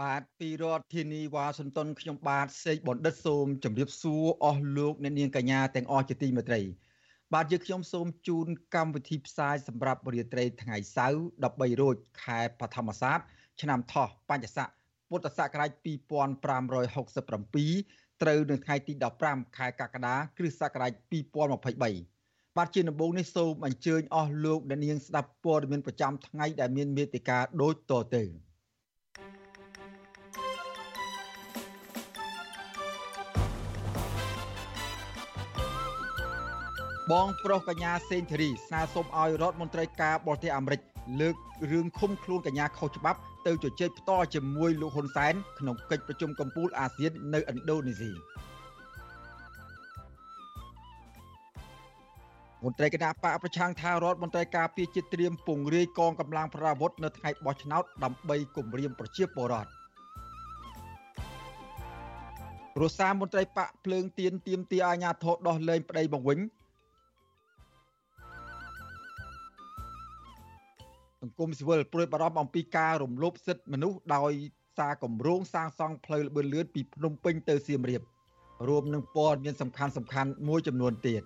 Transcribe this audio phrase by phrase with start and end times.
[0.00, 6.60] បាទពីរដ្ឋធានីវ៉ាស៊ីនតោនខ្ញុំបាទសេកបណ្ឌិតសូមជម្រាបសួរអស់លោកអ្នកនាងកញ្ញាទាំងអស់ជាទីមេត្រី
[7.34, 13.18] បាទយើងខ្ញុំសូមជូនកម្មវិធីផ្សាយសម្រាប់រាត្រីថ្ងៃសៅរ៍13រោចខែបឋមសាទ
[13.60, 14.68] ឆ្នាំថោះបញ្ញស័ក
[15.10, 15.86] ពុទ្ធសករាជ2567
[18.22, 18.92] ត្រូវនៅថ្ងៃទី
[19.24, 20.92] 15ខែកក្កដាគ្រិស្តសករាជ
[21.52, 28.24] 2023បាទជាដំបូងនេះសូមអញ្ជើញអស់លោកអ្នកនាងស្ដាប់ព័ត៌មានប្រចាំថ្ងៃដែលមានមេតិការដូចតទៅ។
[37.12, 40.80] បងប្រុសកញ្ញាសេងធីរីស្នើសុំឲ្យរដ្ឋមន្ត្រីការបរទេសអាមេរិក
[41.20, 41.36] លើក
[41.70, 48.12] រឿងឃុំខ្លួនកញ្ញាខុសច្បាប់ទៅជជែកផ្ទាល់ជាមួយលោកហ៊ុនសែនក្នុងកិច្ចប្រជុំកំពូលអាស៊ាននៅឥណ្ឌូនេស៊ី
[52.64, 59.70] មន្ត្រីគណៈបកប្រឆាំងថារដ្ឋមន្ត្រីការពារជាតិត្រៀមពង្រាយកងកម្លាំងប្រដាប់អាវុធនៅថ្ងៃបោះឆ្នោតដើម្បីគម្រាមប្រជាពលរដ្ឋ
[62.82, 66.40] រសាមន្ត្រីបកភ្លើងទៀនទៀមទីអាញាធរដោះលែងប្តីមកវិញ
[71.24, 74.32] សង្គមស៊ីវិលព្រួយបារម្ភអំពីការរំលោភសិទ្ធិមនុស្សដោយ
[74.78, 78.02] សារគម្រោងសាងសង់ផ្លូវលបឿនលឿនពីភ្នំពេញទៅសៀមរាប
[78.68, 81.22] រួមនឹងព័ត៌មានសំខាន់សំខាន់មួយចំនួនទៀត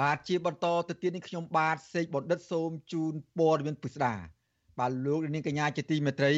[0.00, 4.14] បាទជាបន្តទៅទៀតនេះខ្ញុំបាទសេកបណ្ឌិតសូមជូនព័ត៌មានពិស្ដា
[4.78, 6.34] បាទលោកនាងកញ្ញាជាទីមេត្រី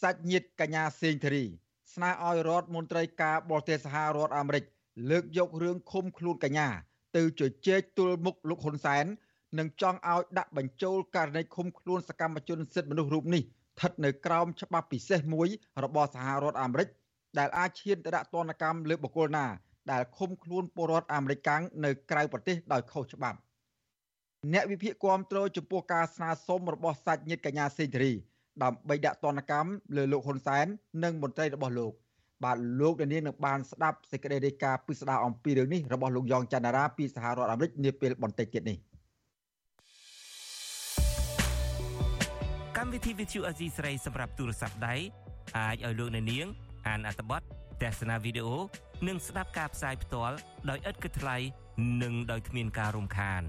[0.00, 1.44] សាច់ញាតិកញ្ញាសេងធារី
[1.94, 4.64] ស្នើឲ្យរដ្ឋមន្ត្រីការបរទេសសហរដ្ឋអាមេរិក
[5.10, 6.68] លើកយករឿងឃុំខ្លួនកញ្ញា
[7.16, 9.04] ទៅជជែកទល់មុខលោកហ៊ុនសែន
[9.58, 15.48] និងចង់ឲ្យដាក់បញ្ចូលករណីឃុំខ្លួនសកម្មជនសិទ្ធិមនុស្សរូបនេះស្ថិតនៅក្រោមច្បាប់ពិសេសមួយ
[15.84, 16.88] របស់សហរដ្ឋអាមេរិក
[17.38, 19.46] ដែលអាចឈានទៅដាក់ទណ្ឌកម្មលើបុគ្គលណា
[19.92, 23.38] ដែលឃុំខ្លួនពលរដ្ឋអាមេរិកកាំងនៅក្រៅប្រទេសដោយខុសច្បាប់
[24.52, 28.12] អ្នកវិភាគគាំទ្រចំពោះការស្នើសុំរបស់សាច់ញាតិកញ្ញាសេងធារី
[28.62, 30.66] ដើម្បីដាក់ទណ្ឌកម្មលើលោកហ៊ុនសែន
[31.04, 31.92] និងមន្ត្រីរបស់លោក
[32.44, 38.76] បាទលោកនាងនឹងបានស្ដាប់សេចក្តីរាយការណ៍ពិស្ដារអំពីរឿងនេះរបស់លោកយ៉ងច័ន្ទរាពីសហរដ្ឋអាមេរិកនាពេលបន្តិចទៀតនេះ
[42.76, 44.94] កម្មវិធី Vithu Azizi ស្រីសម្រាប់ទូរស័ព្ទដៃ
[45.58, 46.46] អាចឲ្យលោកនាង
[46.88, 47.42] អានអត្ថបទ
[47.82, 48.56] ទស្សនាវីដេអូ
[49.08, 50.36] និងស្ដាប់ការផ្សាយផ្ទាល់
[50.70, 51.36] ដោយឥតគិតថ្លៃ
[52.02, 53.42] និងដោយគ្មានការរំខាន។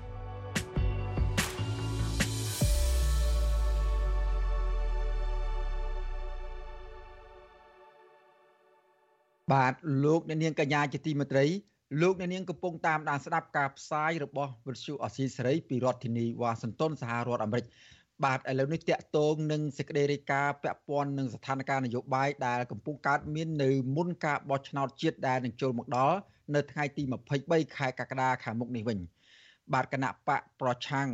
[9.51, 9.73] បាទ
[10.03, 11.45] លោកអ្នកនាងកញ្ញាជាទីមេត្រី
[12.01, 17.65] លោកអ្នកនាងកំពុងតាមដានស្ដាប់ការផ្សាយរបស់វិទ្យុអស៊ីសេរីពីរដ្ឋធានីវ៉ាស៊ីនតោនសហរដ្ឋអាមេរិក
[18.23, 26.17] បាទឥឡូវនេះតកតងនឹងសេចក្តីរាយការណ៍ពាក់ព័ន្ធនឹងស្ថានភាពនយោបាយដែលកំពុងកើតមាននៅមុនការបោះឆ្នោតជាតិដែលនឹងចូលមកដល់
[26.55, 27.03] នៅថ្ងៃទី
[27.39, 28.99] 23ខែកក្កដាខាងមុខនេះវិញ
[29.73, 31.09] បាទគណៈបកប្រឆាំង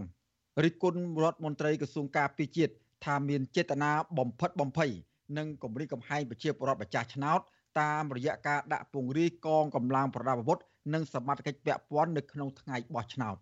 [0.63, 2.73] រិះគន់រដ្ឋមន្ត្រីក្រសួងការពារជាតិ
[3.05, 4.91] ថាមានចេតនាបំផិតបំភ័យ
[5.37, 7.41] និងគម្រិះកំហែងប្រជាពលរដ្ឋម្ចាស់ឆ្នោត
[7.79, 10.59] តាមរយៈការដាក់ពង្រាយកងកម្លាំងប្រដាប់អាវុធ
[10.93, 13.35] និងសមត្ថកិច្ចពាក់ព័ន្ធនៅក្នុងថ្ងៃបោះឆ្នោត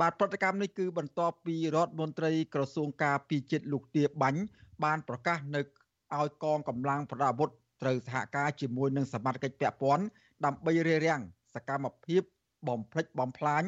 [0.00, 4.40] បាទប្រតិកម្មនេះគឺបន្ទាប់ពីរដ្ឋមន្ត្រីក្រសួងការពារជាតិលោកទាបាញ់
[4.84, 7.50] បានប្រកាសនៅឲ្យកងកម្លាំងប្រដាប់អាវុធ
[7.82, 10.04] ត្រូវសហការជាមួយនឹងសមត្ថកិច្ចពាក់ព័ន្ធ
[10.44, 11.20] ដើម្បីរារាំង
[11.54, 12.22] សកម្មភាព
[12.68, 13.62] បំផ្លិចបំផ្លាញ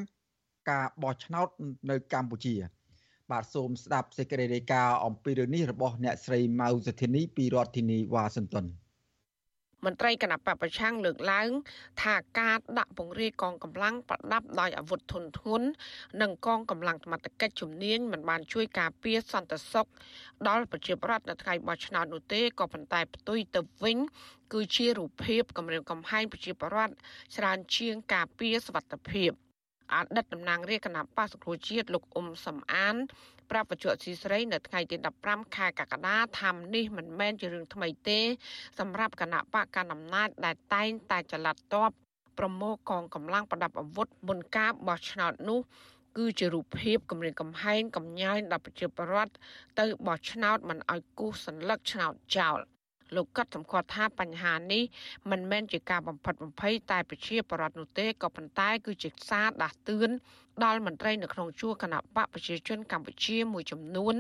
[0.70, 1.48] ការបោះឆ្នោត
[1.90, 2.54] នៅកម្ពុជា
[3.30, 8.66] បាទសូមស្ដាប់សេចក្តីរាយការណ៍អំពីរឿងនេះរបស់អ្នកស្រីម៉ៅសុធានីពីរដ្ឋធានីវ៉ាស៊ីនតោន
[9.86, 11.50] មន្ត្រីគណៈបពប្រឆាំងលើកឡើង
[12.02, 15.68] ថាការដាក់ពង្រាយកងកម្លាំងប្រដាប់ដោយអាវុធធុនធ្ងន់
[16.20, 19.88] និងកងកម្លាំងសមត្ថកិច្ចជំនាញមិនបានជួយការពារសន្តិសុខ
[20.48, 23.98] ដល់ប្រជាពលរដ្ឋនៅថ្ងៃបោះឆ្នោតនោះទេក៏ប៉ុន្តែផ្ទុយទៅវិញ
[24.52, 26.92] គឺជារូបភាពគម្រាមកំហែងប្រជាពលរដ្ឋ
[27.36, 29.45] ច្រើនជាងការពារសវត្ថិភាព
[29.94, 32.95] អតីតតំណាងរាជគណៈបក្សសង្គ្រោះជាតិលោកអ៊ុំសំអាន
[33.51, 34.95] ប្រាប់បច្ចុប្បន្នស៊ីស្រីនៅថ្ងៃទី
[35.25, 38.19] 15ខែកក្កដាថានេះមិនមែនជារឿងថ្មីទេ
[38.79, 41.91] សម្រាប់គណៈបកកណ្ដាលអំណាចដែលតែងតែចល័តតប
[42.38, 45.59] ប្រមូលកងកម្លាំងប្រដាប់អាវុធមុនការបោះឆ្នោតនោះ
[46.18, 49.33] គឺជារូបភាពគម្រាមកំហែងកំញាញដល់ប្រជាពលរដ្ឋ
[49.79, 52.59] ទៅបោះឆ្នោតមិនឲ្យគូសសัญลักษณ์ឆ្នោតចោល
[53.14, 54.82] លោកកត់សម្គាល់ថាបញ្ហានេះ
[55.31, 60.11] មិនមែនជាការបំផិតបំភ័យតែប្រជាពលរដ្ឋនោះទេក៏ប៉ុន្តែគឺជាសារដាស់តឿន
[60.64, 64.14] ដល់មន្ត្រីនៅក្នុងជួរគណៈបកប្រជាជនកម្ពុជាមួយចំនួន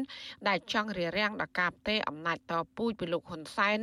[0.48, 3.78] ដែលចង់រារាំងដល់ការផ្ទេរអំណាចតពូជពីលោកហ៊ុនសែន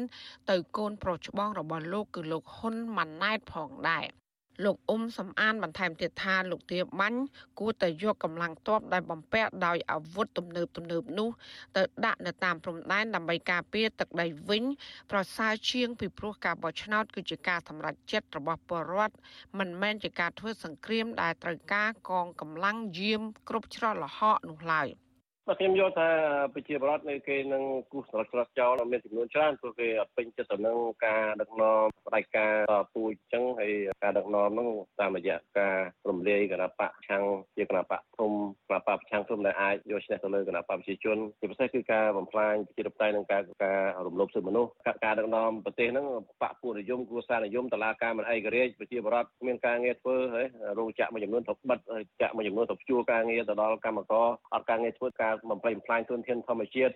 [0.50, 4.06] ទៅកូនប្រុសច្បងរបស់លោកគឺលោកហ៊ុនម៉ាណែតផងដែរ។
[4.64, 7.22] លោកអ៊ុំសំអានបន្ថែមទៀតថាលោកទាបាញ់
[7.60, 11.30] គួរតែយកកម្លាំងទ័ពដែលបំពាក់ដោយអាវុធទំនើបទំនើបនោះ
[11.78, 14.64] ទៅដាក់នៅតាមព្រំដែនដើម្បីការពារទឹកដីវិញ
[15.12, 19.16] ប្រសើរជាងពីព្រោះការបោះឆ្នោតគឺជាការសម្រេចចិត្តរបស់ពលរដ្ឋ
[19.60, 24.90] មិនមែនជាការធ្វើសង្គ្រាមដែលត្រូវការកងកម្លាំងយាមគ្រប់ច្រកល្ហកនោះឡើយ។
[25.48, 26.10] បាទខ្ញុំយល់ថា
[26.54, 32.56] ប្រជាពលរដ្ឋនៅគេនឹងគូសសម្រាប់ច្រត់ចោលមានចំនួនច្រើនព្រោះគេពេញចិត្តទៅនឹងការដឹកនាំផ្ដាច់ការ
[32.94, 33.74] ពូជអញ្ចឹងហើយ
[34.04, 34.70] ការដឹកនាំនោះ
[35.00, 35.78] តាមរយៈការ
[36.10, 37.24] រំលាយគណៈបកឆាំង
[37.58, 38.32] ជាគណៈបកធំ
[38.68, 44.72] គណៈបកប្រឆាំងធំដែលអាចយកឈ្នះទៅលើគណៈបកប្រជាជនជាពិសេសគឺការបំផ្លាញប្រជាធិបតេយ្យនិងការការរំលោភសិទ្ធិមនុស្ស
[45.06, 46.06] ការដឹកនាំប្រទេសហ្នឹង
[46.42, 50.46] បកពួកនិយមគ្រួសារនិយមតឡាការមិនឯករាជ្យប្រជាពលរដ្ឋមានការងារធ្វើហើយ
[50.78, 51.80] រោងចក្រមួយចំនួនត្រូវបិទ
[52.22, 56.94] ចាក់មួយចំនួនត្រូវជួការងារទៅដល់កម្មករអត់ការងារធ្វើការបំផ្លិចបំផ្លាញទុនធានធម្មជាតិ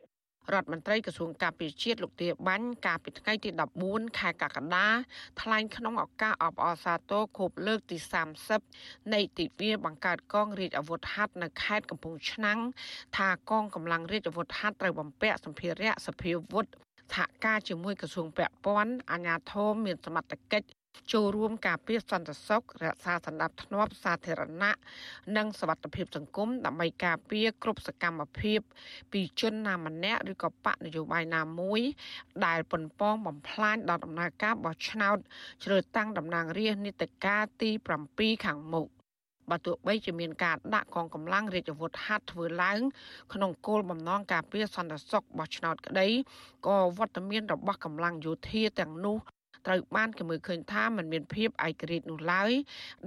[0.54, 3.50] រដ្ឋមន្ត្រីក្រសួងការពារជាតិលោកទាបាញ់កាលពីថ្ងៃទី
[3.84, 4.88] 14ខែកក្កដា
[5.42, 7.98] ថ្លែងក្នុងឱកាសអបអរសាទរខួបលើកទី
[8.56, 12.60] 30នៃទិវាបង្កើតកងរាជអាវុធហត្ថនៅខេត្តកំពង់ឆ្នាំង
[13.18, 16.66] ថាកងកម្លាំងរាជអាវុធហត្ថត្រូវបំពាក់សម្ភារៈសភាវុធ
[17.14, 20.68] សហការជាមួយក្រសួងពាក់ព័ន្ធអាជ្ញាធរមានសមត្ថកិច្ច
[21.13, 24.73] ចូលរួមការពារសន្តិសុខរក្សាសណ្ដាប់ធ្នាប់សាធារណៈ
[25.37, 28.61] និងសวัสดิភាពសង្គមដើម្បីការពារគ្រប់សកម្មភាព
[29.13, 31.81] ពីជនណាម្នាក់ឬក៏បកនយោបាយណាមួយ
[32.47, 35.19] ដែលប៉ុនប៉ងបំផ្លាញដល់ដំណើរការបោះឆ្នោត
[35.65, 37.71] ជ្រើសតាំងតំណាងរាស្ត្រនីតិកាលទី
[38.07, 38.87] 7ខាងមុខ
[39.51, 42.81] បើទោះបីជាមានការដាក់កងកម្លាំងរាជអាវុធហត្ថធ្វើឡើង
[43.33, 46.09] ក្នុងគោលបំណងការពារសន្តិសុខបោះឆ្នោតក្តី
[46.67, 49.19] ក៏វត្តមានរបស់កម្លាំងយោធាទាំងនោះ
[49.68, 52.52] ត្រូវបានគេមើលឃើញថាมันមានភាពឯករាជ្យនោះឡើយ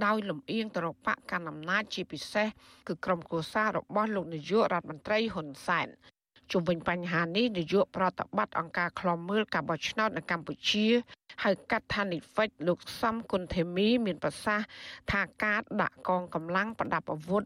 [0.04, 2.48] ដោយលំអៀងទៅរកបកកណ្ដាលអំណាចជាពិសេស
[2.88, 5.88] គឺក្រុមគូសាររបស់លោកនាយករដ្ឋមន្ត្រីហ៊ុនសែន
[6.52, 10.86] ជុំវិញបញ្ហានេះនាយកប្រតិបត្តិអង្គការឃ្លាំមើលការបោះឆ្នោតនៅកម្ពុជា
[11.44, 14.66] ហៅកាត់ថានិហ្វិចលោកសំគុណធីមី មានប្រសាសន៍
[15.12, 17.44] ថាការដាក់កងកម្លាំងប្រដាប់អាវុធ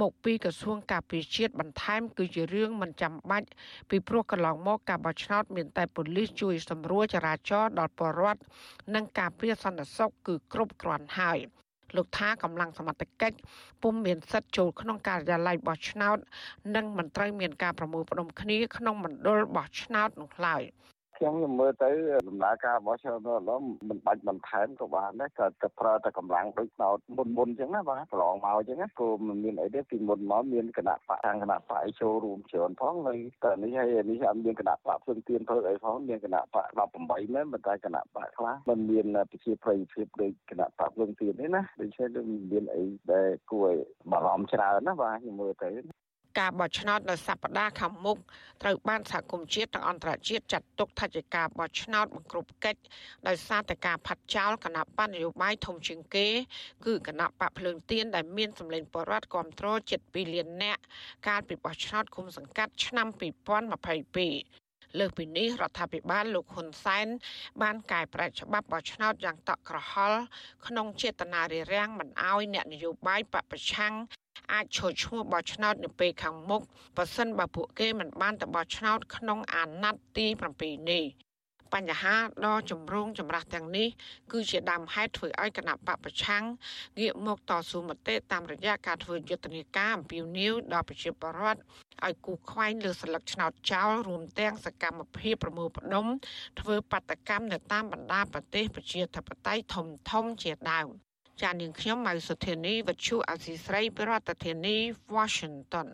[0.00, 3.48] មកពីក្រសួងការពារជាតិបន្ថែម គឺជារឿងមិនចាំបាច់
[3.90, 8.40] ពីព្រោះកន្លងមកការបោះឆ្នោតមានតែប៉ូលីសជួយសម្រួលចរាចរណ៍ដល់ប្រជាពលរដ្ឋ
[8.94, 11.38] និងការពារសន្តិសុខគឺគ្រប់គ្រាន់ហើយ
[11.96, 13.36] លោកថាកម្លាំងសមត្ថកិច្ច
[13.82, 16.18] ពុំមានសិទ្ធិចូលក្នុងការិយាល័យបោះឆ្នោត
[16.74, 20.62] និងមិនត្រូវមានការប្រមូលផ្ដុំគ្នាក្នុងមណ្ឌលបោះឆ្នោតនោះឡើយ។
[21.22, 21.90] ខ្ញុំខ្ញុំមើលទៅ
[22.28, 23.18] ដំណើរការរបស់ឆ្នោត
[23.50, 23.58] នោះ
[23.88, 36.66] មិនបាច់បន្ថែមក៏បានដែរក៏តែប្រើតែកម្លាំងដូចឆ្នោតមុនមុនអញ្ចឹងណាបាទប្រឡងមកអញ្ចឹងណាគោមិនមានអីទេពីមុនមកមានគណៈបកខាងគណៈបកចូលរួមច្រើនផងហើយតែនេះហើយនេះអត់មានគណៈបកផ្សេងទៀតធ្វើអីផងមានគណៈបក
[36.98, 43.78] 18មែនប៉ុន្តែគណៈបកខ្លះមិនមានប្រជាប្រិយភាពដូចគណៈបកផ្សេងទៀតទេណាដូច្នេះមិនមានអីដែលគួរឲ្យ
[44.10, 46.01] បារម្ភច្រើនណាបាទខ្ញុំមើលទៅ
[46.38, 48.18] ការបោះឆ្នោតនៅសប្តាហ៍ខាងមុខ
[48.62, 52.80] ត្រូវបានសហគមន៍ជាតិនិងអន្តរជាតិចាត់ទុកថាជាការបោះឆ្នោតបង្ក្រប់កិច្ច
[53.26, 56.28] ដោយសារតែការផាត់ចោលគណៈបកនយោបាយធំជាងគេ
[56.86, 60.82] គឺគណៈបកភ្លើងទៀនដែលមានសម្លេងបរដ្ឋគ្រប់គ្រងជិត2លាននាក់
[61.28, 64.62] កាលពីបោះឆ្នោតគុំសង្កាត់ឆ្នាំ2022
[64.98, 67.06] លើសពីនេះរដ្ឋាភិបាលលោកហ៊ុនសែន
[67.62, 70.20] បានកែប្រែច្បាប់បោះឆ្នោតយ៉ាងតក់ក្រហល់
[70.66, 73.94] ក្នុងចេតនារារាំងមិនអោយអ្នកនយោបាយបពប្រឆាំង
[74.52, 76.62] អាចឈរឈ្មោះបោះឆ្នោតនៅពេលខាងមុខ
[76.96, 80.26] បើសិនបើពួកគេមិនបានទៅបោះឆ្នោតក្នុងអាណត្តិទី
[80.58, 81.04] 7នេះ
[81.74, 83.88] បញ្ហាដ៏ចម្រូងចម្រាសទាំងនេះ
[84.32, 86.44] គឺជាដើមហេតុធ្វើឲ្យគណៈបពប្រឆាំង
[87.00, 91.60] ងាកមកតស៊ូមតិតាមរយៈការធ្វើយុទ្ធនាការអំពាវនាវដល់ប្រជាពលរដ្ឋ
[92.06, 96.06] ឲ្យគូខ្វែងលើស្លឹកឆ្នោតចោលរួមទាំងសកម្មភាពប្រមូលផ្ដុំ
[96.60, 100.88] ធ្វើបាតកម្មនៅតាមបណ្ដាប្រទេសប្រជាធិបតេយ្យធំធំជាដើម
[101.40, 104.76] ចាននាងខ្ញុំម៉ៅសុធានីវិទ្យុអសីស្រីប្រធានាធិបតី
[105.16, 105.88] Washington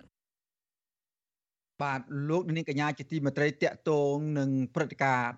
[1.83, 5.35] បាទលោកនាងកញ្ញាជាទីមេត្រីតកតងនឹងព្រឹត្តិការណ៍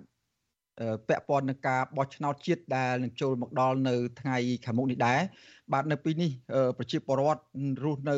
[1.09, 5.21] ពាក់ព័ន្ធនឹងការបោះឆ្នោតជាតិដែលនឹងចូលមកដល់នៅថ្ងៃខាងមុខនេះដែរ
[5.73, 6.31] បាទនៅពេលនេះ
[6.79, 7.43] ប្រជាពលរដ្ឋ
[7.85, 8.17] រស់នៅ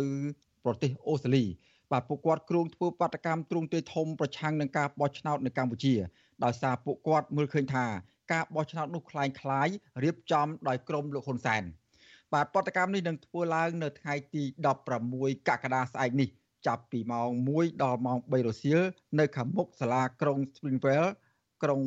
[0.65, 1.45] ប្រទេសអូស្ត្រាលី
[1.93, 5.95] បាទពួកគាត់គ្រោងធ្វើបាតកម្មទ្រង់ទ្រាយធំប្រឆាំងនឹងការបោះឆ្នោតនៅកម្ពុជា
[6.45, 7.87] ដោយសារពួកគាត់មើលឃើញថា
[8.32, 9.68] ការបោះឆ្នោតនោះคล้ายคล้าย
[10.04, 11.64] រៀបចំដោយក្រុមលោកហ៊ុនសែន
[12.34, 14.44] បាទបដកម្មនេះនឹងធ្វើឡើងនៅថ្ងៃទី
[14.96, 16.30] 16កក្កដាស្អែកនេះ
[16.68, 18.82] ចាប់ពីម៉ោង1ដល់ម៉ោង3រសៀល
[19.20, 21.10] នៅខាងមុខសាលាក្រុង Springvale
[21.64, 21.82] ក្រុង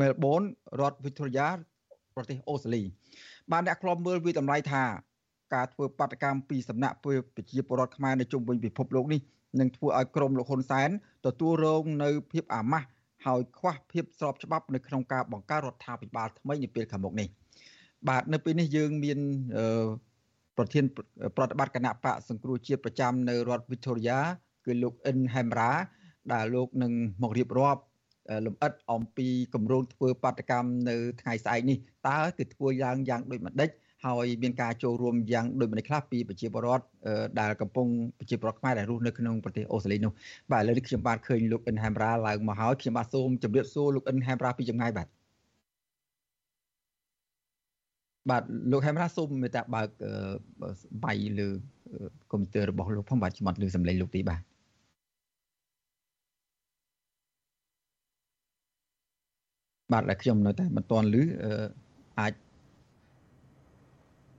[0.00, 0.46] Melbourne
[0.80, 1.48] រដ្ឋ Victoria
[2.14, 2.82] ប្រទេសអូស្ត្រាលី
[3.52, 4.84] បានអ្នកខ្លាំមើលវាតម្លៃថា
[5.54, 9.20] ការធ្វើបាតកម្មពីសំណាក់ប្រជាពលរដ្ឋខ្មែរនៅជុំវិញពិភពលោកនេះ
[9.60, 10.90] នឹងធ្វើឲ្យក្រមលោកហ៊ុនសែន
[11.26, 12.86] ទទួលរងនៅភាពអាម៉ាស់
[13.25, 17.27] ហើយខ្វះភាពស្របច្បាប់នៅក្នុងការបង្កើតរដ្ឋាភិបាលថ្មីនាពេលខាងមុខនេះ
[18.09, 19.19] បាទនៅពេលនេះយើងមាន
[20.57, 20.85] ប្រធាន
[21.37, 24.17] ប្រតិបត្តិគណៈបកសង្គ្រោះជាតិប្រចាំនៅរដ្ឋ Victoria
[24.65, 25.71] គឺលោកអិនហេមរ៉ា
[26.33, 27.81] ដែលលោកនឹងមករៀបរាប់
[28.45, 33.69] លំអិតអំពីគម្រោងធ្វើបាតកម្មនៅថ្ងៃស្អែកនេះតើគឺធ្វើយ៉ាងយ៉ាងដូចម្ដេច
[34.05, 36.85] ហើយមានការចូលរួមយ៉ាងដូចម្ដេចខ្លះពីប្រជាពលរដ្ឋ
[37.39, 37.87] ដែលកំពុង
[38.19, 40.11] ប្រជាពលរដ្ឋខ្មែរដែលរស់នៅក្នុងប្រទេសអូស្ត្រាលីនោះ
[40.51, 45.07] បាទឥឡូវនេះខ្ញុំបាទឃើញលោកអិនហាមរ៉ាឡើងមកហើយខ្ញុំបាទសូមជម្រាបសួរលោកអិនហាមរ៉ាពីចម្ងាយបាទ
[48.29, 49.89] បាទលោកហេមរ៉ាសូមមេត្តាបើក
[51.05, 51.49] បៃលើ
[52.31, 54.41] កុំព្យូទ័ររបស់លោកផងបាទខ្ញុំអត់ឮសំឡេងលោកទីបាទ
[59.93, 61.23] បាទតែខ្ញុំនៅតែមិនទាន់ឮ
[62.19, 62.33] អាច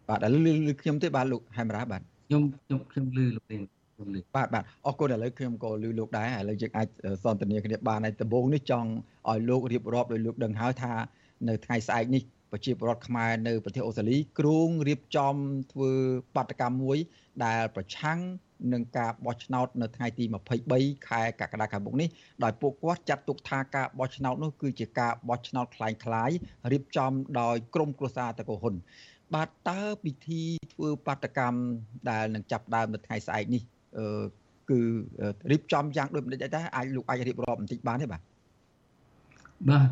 [0.09, 3.61] បាទឥឡូវឮខ្ញុំទេបាទលោកហែមរ៉ាបាទខ្ញុំខ្ញុំខ្ញុំឮលោកលេង
[3.93, 6.87] ខ្ញុំឮបាទបាទអរគុណឥឡូវខ្ញុំក៏ឮលោកដែរឥឡូវយើងអាច
[7.23, 8.89] សន្ទនាគ្នាបានហើយដំបូងនេះចង់
[9.29, 10.93] ឲ្យលោករៀបរាប់ដោយលោកដឹងហើយថា
[11.47, 15.35] នៅថ្ងៃស្អែកនេះប្រជាពលរដ្ឋខ្មែរនៅប្រទេសអូស្ត្រាលីគ្រោងរៀបចំ
[15.71, 15.91] ធ្វើ
[16.35, 16.97] បាតកម្មមួយ
[17.45, 18.19] ដែលប្រឆាំង
[18.73, 20.23] នឹងការបោះឆ្នោតនៅថ្ងៃទី
[20.65, 22.09] 23ខែកក្កដាខាងមុខនេះ
[22.43, 26.37] ដោយពួកគាត់ចាត់ទុកថាការបោះឆ្នោតនោះគឺជាការបោះឆ្នោតคล้ายៗ
[26.71, 27.11] រៀបចំ
[27.41, 28.75] ដោយក្រមគ្រួសារតកោហ៊ុន
[29.34, 31.60] បាទតើពិធីធ្វើបាតកម្ម
[32.10, 33.62] ដែលនឹងចាប់ដើមនៅថ្ងៃស្អែកនេះ
[33.98, 34.24] អឺ
[34.70, 34.80] គឺ
[35.50, 38.20] រៀបចំយ៉ាងដូចម្តេចដែរអាចលោកអាចរៀបរាប់បន្តិចបានទេបាទ
[39.68, 39.86] បាទ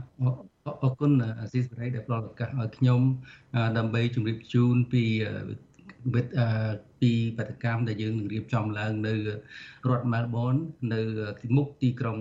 [0.82, 3.00] អរគុណអាស៊ីសេរីដែលផ្ដល់ឱកាសឲ្យខ្ញុំ
[3.78, 5.04] ដើម្បីជម្រាបជូនពី
[6.14, 6.32] វិទ្យ
[7.00, 9.14] ពីបដកម្មដែលយើងនឹងរៀបចំឡើងនៅ
[9.88, 10.60] រដ្ឋ Melbourne
[10.94, 11.00] នៅ
[11.56, 12.18] មុខទីក្រុង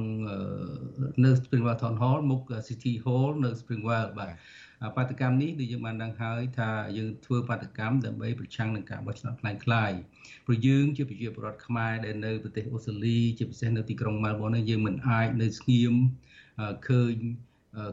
[1.23, 4.33] នៅ Springvale Town Hall មុខ City Hall នៅ Springvale បាទ
[4.95, 9.91] បាតកម្មនេះដូចយើងបានដឹងហើយថាយើងធ្វើបាតកម្មដើម្បីប្រឆាំងនឹងការបោះឆ្នោតខ្លាំងខ្លាយ
[10.45, 15.93] ព្រោះយើងជាប្រជាពលរដ្ឋខ្មែរដែលនៅប្រទេសអូស្ត្រាលីជាពិសេសនៅទីក្រុង Melbourne នេះយើងមិនអាចនៅស្ងៀម
[16.87, 17.15] ឃើញ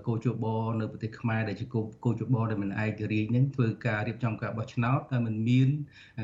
[0.07, 0.45] កោជប
[0.81, 1.67] នៅប្រទេសខ្មែរដែលជា
[2.05, 5.69] កោជបដែលមិនឯករាជ្យនឹងធ្វើការរៀបចំការបោះឆ្នោតតែมันមាន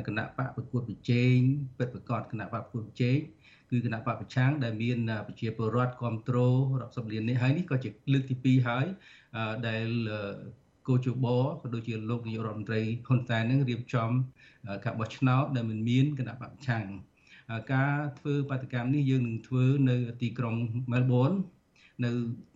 [0.07, 1.37] គណៈបកប្រកួតប្រជែង
[1.79, 3.19] ពិតប្រាកដគណៈបកប្រកួតប្រជែង
[3.71, 8.87] គឺគណៈបកប្រឆាំងដែលមានប្រជាពលរដ្ឋគ្រប់គ្រងរាប់សិបលាននេះហើយនេះក៏ជាលើកទី2ហើយ
[9.69, 9.87] ដែល
[10.87, 14.11] គោជបក៏ដូចជាលោកនាយករដ្ឋមន្ត្រីហ៊ុនសែននឹងរៀបចំ
[14.85, 16.87] ការបោះឆ្នោតដែលមិនមានគណៈបកប្រឆាំង
[17.73, 20.55] ការធ្វើបាតកម្មនេះយើងនឹងធ្វើនៅទីក្រុង
[20.93, 21.39] Melbourne
[22.05, 22.11] នៅ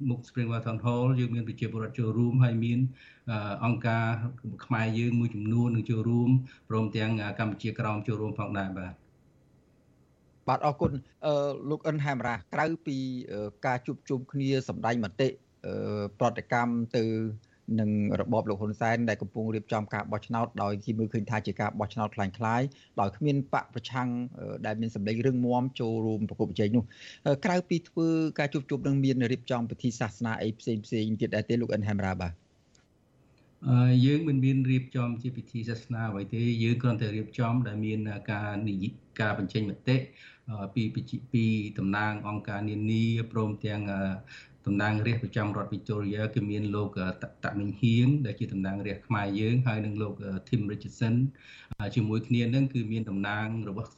[0.09, 2.79] មុខ Springvale Town Hall យើងមានប្រជាពលរដ្ឋចូលរួមហើយមាន
[3.65, 4.07] អង្គការ
[4.65, 6.31] ខ្មែរយើងមួយចំនួននឹងចូលរួម
[6.69, 8.95] ព្រមទាំងកម្ពុជាក្រោមចូលរួមផងដែរបាទ
[10.49, 10.93] បាទអរគុណ
[11.27, 11.35] អឺ
[11.71, 12.97] លោកអិនហែមរ៉ាក្រៅពី
[13.67, 15.29] ការជួបជុំគ្នាសម្ដែងមតិ
[16.20, 17.04] ប្រតិកម្មទៅ
[17.80, 17.90] នឹង
[18.22, 22.68] របបលោកហ៊ុនសែនដែលកំពុងរៀបចំការបោះឆ្នោតដោយគេមើលឃើញថាជាការបោះឆ្នោតคล้ายៗ
[23.00, 24.10] ដោយគ្មានបកប្រឆាំង
[24.66, 26.84] ដែលមានសម្លេងរឹងមាំចូលរួមប្រគល់ប្រជែងនោះ
[27.46, 28.08] ក្រៅពីធ្វើ
[28.40, 32.34] ការជួបជុំនឹងមានរៀបចំពិធីសាសនាអីផ្សេងផ្សេងទៀតដែរទេលោកអិនហេមរ៉ាបាទ
[34.06, 38.00] យើងមិនមានរៀបចំជាពិធីសាសនាអ្វីទេយើងគ្រាន់តែរៀបចំដែលមាន
[38.32, 39.98] ការនិយាយការបញ្ចេញមតិ
[40.74, 40.84] ពី
[41.34, 41.46] ពី
[41.78, 43.82] តំណាងអង្គការនានាព្រមទាំង
[44.67, 46.89] តំណាងរាស្ត្រប្រចាំរដ្ឋ Victoria គឺមានលោក
[47.45, 50.15] តមិញហៀងដែលជាតំណាងរាស្ត្រខ្មែរយើងហើយនិងលោក
[50.49, 51.15] Tim Richardson
[51.95, 53.91] ជាមួយគ្នានឹងគឺមានតំណាងរបស់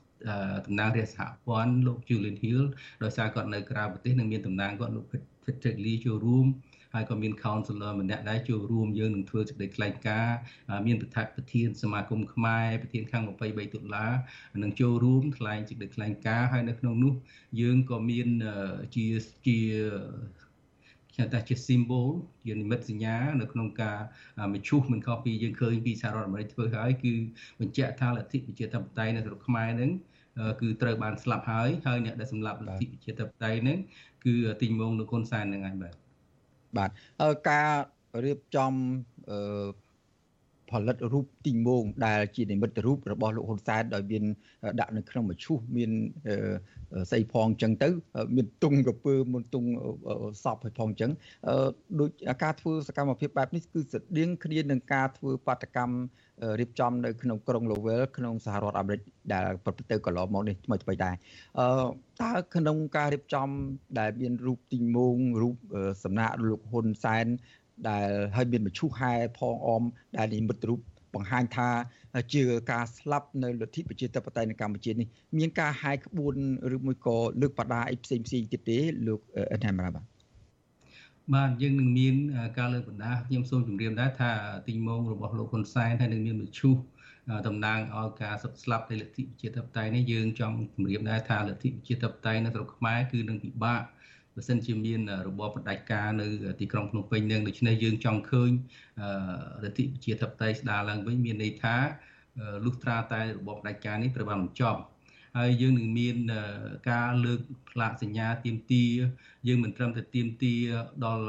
[0.67, 2.63] តំណាងរាស្ត្រសហព័ន្ធលោក Julian Hill
[3.03, 5.05] ដោយសារគាត់នៅក្រៅប្រទេសនិងមានតំណាងគាត់លោក
[5.45, 6.47] Patrick Lee ចូលរួម
[6.95, 10.37] ហើយក៏មាន counselor ម្នាក់ដែរចូលរួមយើងនឹងធ្វើសេចក្តីថ្លែងការណ៍
[10.87, 13.31] មានប្រធានប្រធានសមាគមខ្មែរប្រធានខាង23
[13.75, 14.13] ដុល្លារ
[14.63, 17.15] នឹងចូលរួមថ្លែងសេចក្តីថ្លែងការណ៍ហើយនៅក្នុងនោះ
[17.61, 18.29] យើងក៏មាន
[18.95, 19.07] ជា
[19.47, 19.59] ជា
[21.17, 22.09] ខ្ញុំថាជា symbol
[22.47, 23.99] ជានិមិត្តសញ្ញា នៅក្នុងការ
[24.55, 27.15] មឈូសមិនខុសពីយើងឃើញពីសហរដ្ឋអាមេរិកធ្វើហើយគឺ
[27.61, 29.91] បញ្ជាក់ថាលទ្ធិប្រជាធិបតេយ្យនៅស្រុកខ្មែរហ្នឹង
[30.61, 33.79] គឺត្រូវបានស្លាប់ហើយហើយអ្នកដែលសម្លាប់លទ្ធិប្រជាធិបតេយ្យហ្នឹង
[34.25, 35.95] គឺទីងងលោកហ៊ុនសែនហ្នឹងហើយបាទ
[36.79, 36.91] បាទ
[37.49, 37.71] ការ
[38.25, 38.73] រៀបចំ
[40.71, 44.25] ផលិតរូបទីងងដែលជានិមិត្តរូបរបស់លោកហ៊ុនសែនដោយមាន
[44.81, 45.91] ដាក់នៅក្នុងមឈូសមាន
[47.11, 47.89] ស្អីផងអញ្ចឹងទៅ
[48.37, 49.65] មានទុងកពើមុនទុង
[50.45, 51.11] សពឲ្យផងអញ្ចឹង
[52.01, 52.11] ដូច
[52.43, 55.97] ការធ្វើសកម្មភាពបែបនេះគឺស្តៀងគ្នានឹងការធ្វើបាតកម្ម
[56.61, 59.01] រៀបចំនៅក្នុងក្រុង Lowell ក្នុងសហរដ្ឋអាមេរិក
[59.33, 61.15] ដែលប្រព្រឹត្តទៅកន្លងមកនេះថ្មីថ្មីដែរ
[61.59, 61.67] អឺ
[62.23, 63.49] តើក្នុងការរៀបចំ
[63.99, 65.57] ដែលមានរូបទីងមងរូប
[66.05, 67.27] សំណាកលោកហ៊ុនសែន
[67.89, 69.83] ដែលហើយមានមឈូសហែផងអម
[70.17, 70.81] ដែលនិមិត្តរូប
[71.15, 71.69] បង្ហាញថា
[72.35, 72.43] ជា
[72.73, 75.07] ការស្លាប់នៅលទ្ធិប្រជាធិបតេយ្យនៅកម្ពុជានេះ
[75.39, 76.35] មានការហាយក្បួន
[76.77, 79.21] ឬមួយក៏លើកបដាអីផ្សេងផ្សេងទៀតទេលោក
[79.53, 80.05] អេនហាមរ៉ាបាទ
[81.35, 82.15] បាទយើងនឹងមាន
[82.59, 84.31] ការលើកបណ្ដាខ្ញុំសូមជម្រាបដែរថា
[84.69, 86.71] ទីងងរបស់លោកហ៊ុនសែនហើយនឹងមានមជ្ឈុ
[87.47, 93.83] តំណាងឲ្យការសឹកស្លាប់នៃលទ្ធិប្រជាធិបតេយ្យនេះយើងចង់ជម្រាបដែរថាលទ្ធិប្រជាធិបតេយ្យនៅស្រុកខ្មែរគឺនឹងពិបាក
[94.37, 96.27] បើសិនជាមានរបបផ្ដាច់ការនៅ
[96.61, 98.51] ទីក្រុងភ្នំពេញនឹងដូច្នេះយើងចង់ឃើញ
[99.65, 101.77] រដ្ឋជាធិបតេយ្យស្ដារឡើងវិញមានន័យថា
[102.65, 104.81] លុះត្រាតែរបបផ្ដាច់ការនេះត្រូវបានបញ្ចប់
[105.39, 106.17] ហើយយើងនឹងមាន
[106.91, 107.41] ការលើក
[107.71, 108.85] ផ្លាកសញ្ញាទៀមទា
[109.49, 110.55] យើងមិនត្រឹមតែទៀមទា
[111.05, 111.25] ដល់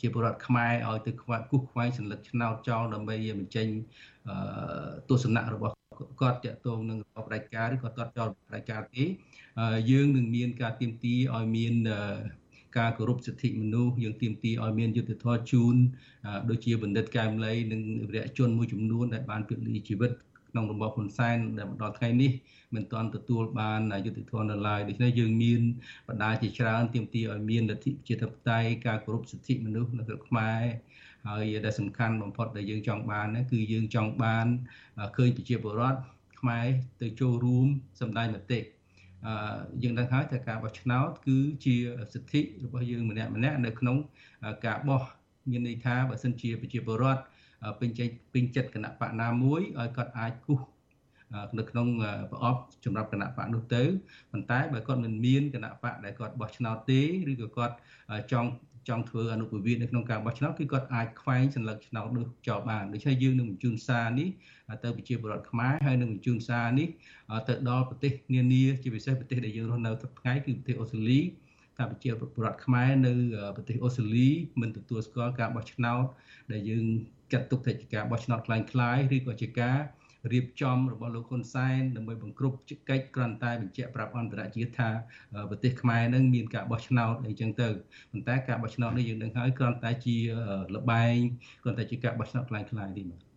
[0.00, 3.66] ជាពលរដ្ឋខ្មែរឲ្យទៅខ្វាត់គូសខ្វាយសញ្ញាឆ្នោតចោលដើម្បីបញ្ចេញ
[5.08, 5.73] ទស្សនៈរបស់
[6.20, 9.04] គាត់តាក់ទងនឹងរបបផ្ដាច់ការឬក៏គាត់ចោលផ្ដាច់ការទេ
[9.90, 11.74] យើងនឹងមានការទៀមទាឲ្យមាន
[12.78, 15.76] ការគោរពសិទ្ធិមនុស្សយើងទាមទារឲ្យមានយុត្តិធម៌ជូន
[16.48, 20.12] ដូចជាបណ្ឌិតកែមលីនិងវីរៈជនមួយចំនួនដែលបានពលីជីវិត
[20.50, 22.30] ក្នុងរបបហ៊ុនសែនដែលមកដល់ថ្ងៃនេះ
[22.74, 25.60] មិនទាន់ទទួលបានយុត្តិធម៌នៅឡើយដូច្នេះយើងមាន
[26.08, 30.62] បណ្ដាជាច្រើនទាមទារឲ្យមានលទ្ធិប្រជាធិបតេយ្យការគោរពសិទ្ធិមនុស្សនៅស្រុកខ្មែរ
[31.28, 34.46] ហើយដែលសំខាន់បំផុតដែលយើងចង់បានគឺយើងចង់បាន
[35.16, 36.00] ឃើញប្រជាពលរដ្ឋ
[36.40, 36.66] ខ្មែរ
[37.02, 37.66] ទៅចូលរួម
[38.00, 38.60] សម្ដែងមតិ
[39.26, 41.76] អឺយើងដឹងហើយថាការបោះឆ្នោតគឺជា
[42.14, 43.96] សិទ្ធិរបស់យើងម្នាក់ម្នាក់នៅក្នុង
[44.66, 45.02] ការបោះ
[45.50, 47.22] មានន័យថាបើសិនជាប្រជាពលរដ្ឋ
[47.80, 50.60] ពេញចិត្តពេញចិត្តគណៈបកណាមួយឲ្យគាត់អាចគូស
[51.58, 51.86] នៅក្នុង
[52.30, 53.82] ប្រអប់សម្រាប់គណៈបកនោះទៅ
[54.32, 57.74] ប៉ុន្តែបើគាត់មិនមានគណៈបកដែលគាត់បោះឆ្នោតទេឬក៏គាត់
[58.32, 58.50] ចង់
[58.89, 64.29] ចង់ធ្វើអនុប្រវេទនៅក្នុងការបោះឆ្នោតគឺគាត់អាចខ្វែងសัญลักษณ์ឆ្នោតនោះចោលបានដូច្នេះយើងនឹងបញ្ជូនសារនេះ
[64.83, 66.87] ទៅប្រជាពលរដ្ឋខ្មែរហើយនឹងបញ្ជូនសារនេះ
[67.47, 71.19] ទៅដល់ប្រទេសនានាជាពិសេសប្រទេសដែលយើងរស់នៅសប្តាហ៍គឺប្រទេសអូស្ត្រាលី
[71.77, 73.13] ថាប្រជាពលរដ្ឋខ្មែរនៅ
[73.55, 74.29] ប្រទេសអូស្ត្រាលី
[74.61, 76.05] មិនទទួលស្គាល់ការបោះឆ្នោត
[76.51, 76.85] ដែលយើង
[77.33, 79.77] ចាត់ទុកថាជាការបោះឆ្នោតคล้ายៗឬក៏ជាការ
[80.32, 82.56] រៀបចំរបស់លោកហ៊ុនសែនដើម្បីបង្ក្រប់
[82.88, 84.90] កិច្ចគ្រាន់តែបញ្ជាក់ប្រាប់អន្តរជាតិថា
[85.50, 87.68] ប្រទេសខ្មែរនឹងមានការបោះឆ្នោតអីចឹងទៅ
[88.12, 90.16] ប៉ុន្តែការបោះឆ្នោតនេះយើងដឹងហើយគ្រាន់តែជា
[90.74, 91.16] លបែង
[91.62, 93.34] គ្រាន់តែជាការបោះឆ្នោតខ្លាំងៗទេបាទ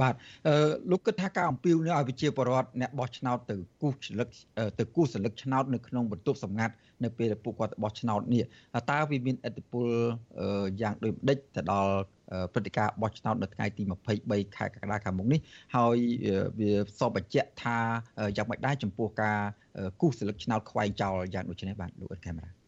[0.00, 0.14] បាទ
[0.48, 4.28] អឺលោកគិតថាការអំពាវនាវឲ្យវិជាពរដ្ឋអ្នកបោះឆ្នោតទៅគូសស្លឹក
[4.78, 6.74] ទៅគូសស្លឹកឆ្នោតនៅក្នុងបន្ទប់សម្ងាត់
[7.04, 8.44] នៅពេលដែលពួកគាត់បោះឆ្នោតនេះ
[8.90, 9.86] តើវាមានអតិពល
[10.80, 11.94] យ៉ាងដូចម្ដេចទៅដល់
[12.52, 13.82] ព្រឹត្តិការណ៍បោះឆ្នោតនៅថ្ងៃទី
[14.20, 15.40] 23ខែកក្កដាខាងមុខនេះ
[15.76, 15.96] ហើយ
[16.58, 17.78] វាសពបញ្ជាក់ថា
[18.36, 19.38] យ៉ាងម៉េចដែរចំពោះការ
[20.00, 22.64] គូសស្លឹកឆ្នោតខ្វែងចោលយ៉ាងដូចនេះបាទលោកអ៊ិនកាមេរ៉ា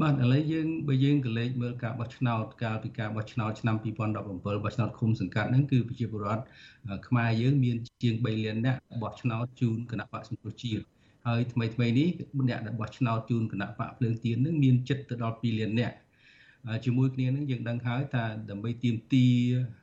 [0.00, 6.42] បាទឥឡូវយើងបើយើងក៏លេខមើលការបោះឆ្នោតកាលពីការបោះឆ្នោតឆ្នាំ2017បោះឆ្នោតឃុំសង្កាត់ហ្នឹងគឺប្រជាពលរដ្ឋ
[7.08, 10.84] ខ្មែរយើងមានជាង3លាននាក់បោះឆ្នោតជូនគណៈបកសង្គ្រោះជាតិ
[11.26, 12.08] ហើយថ្មីថ្មីនេះ
[12.48, 15.96] អ្នកដែលបោះឆ្នោតជូនគណៈបកភ្លើងទៀនហ្នឹងមានចិត្តទៅដល់2លាននាក់
[16.84, 19.26] ជាមួយគ្នានឹងយើងដឹងហើយថាដើម្បីទៀមទី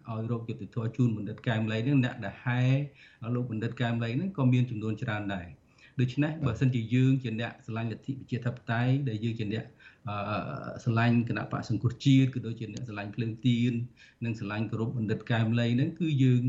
[0.09, 2.61] ឲ្យរោគយុទ្ធធរជូនបណ្ឌិតកែមលីនឹងអ្នកដែលហែ
[3.35, 5.47] លោកបណ្ឌិតកែមលីនឹងក៏មានចំនួនច្រើនដែរ
[5.99, 9.65] ដូច្នេះបើសិនជាយើងជាអ្នកស្រឡាញ់លទ្ធិប្រជាធិបតេយ្យដែលយើងជាអ្នក
[10.83, 13.73] ស្រឡាញ់គណៈបកសង្គ្រោះជាតិក៏ដូចជាអ្នកស្រឡាញ់ភ្លើងទៀន
[14.25, 16.43] និងស្រឡាញ់គោរពបណ្ឌិតកែមលីហ្នឹងគឺយើង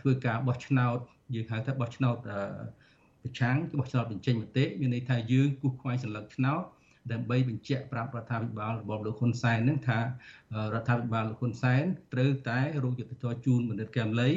[0.00, 0.98] ធ្វើការបោះឆ្នោត
[1.34, 2.16] យើងហៅថាបោះឆ្នោត
[3.22, 6.62] ប្រឆាំងបោះឆ្នោតបញ្ចេញមតិមានន័យថាយើងគូសខ្វែងសន្លឹកឆ្នោត
[7.12, 10.04] ដើម្បីបញ្ជាក់ប្រាប់រដ្ឋាភិបាលរបបលោកហ៊ុនសែននឹងថារ
[10.80, 14.30] ដ្ឋាភិបាលលោកហ៊ុនសែនត្រូវតែរកយុទ្ធសាស្ត្រជូនបណ្ឌិតកែមលី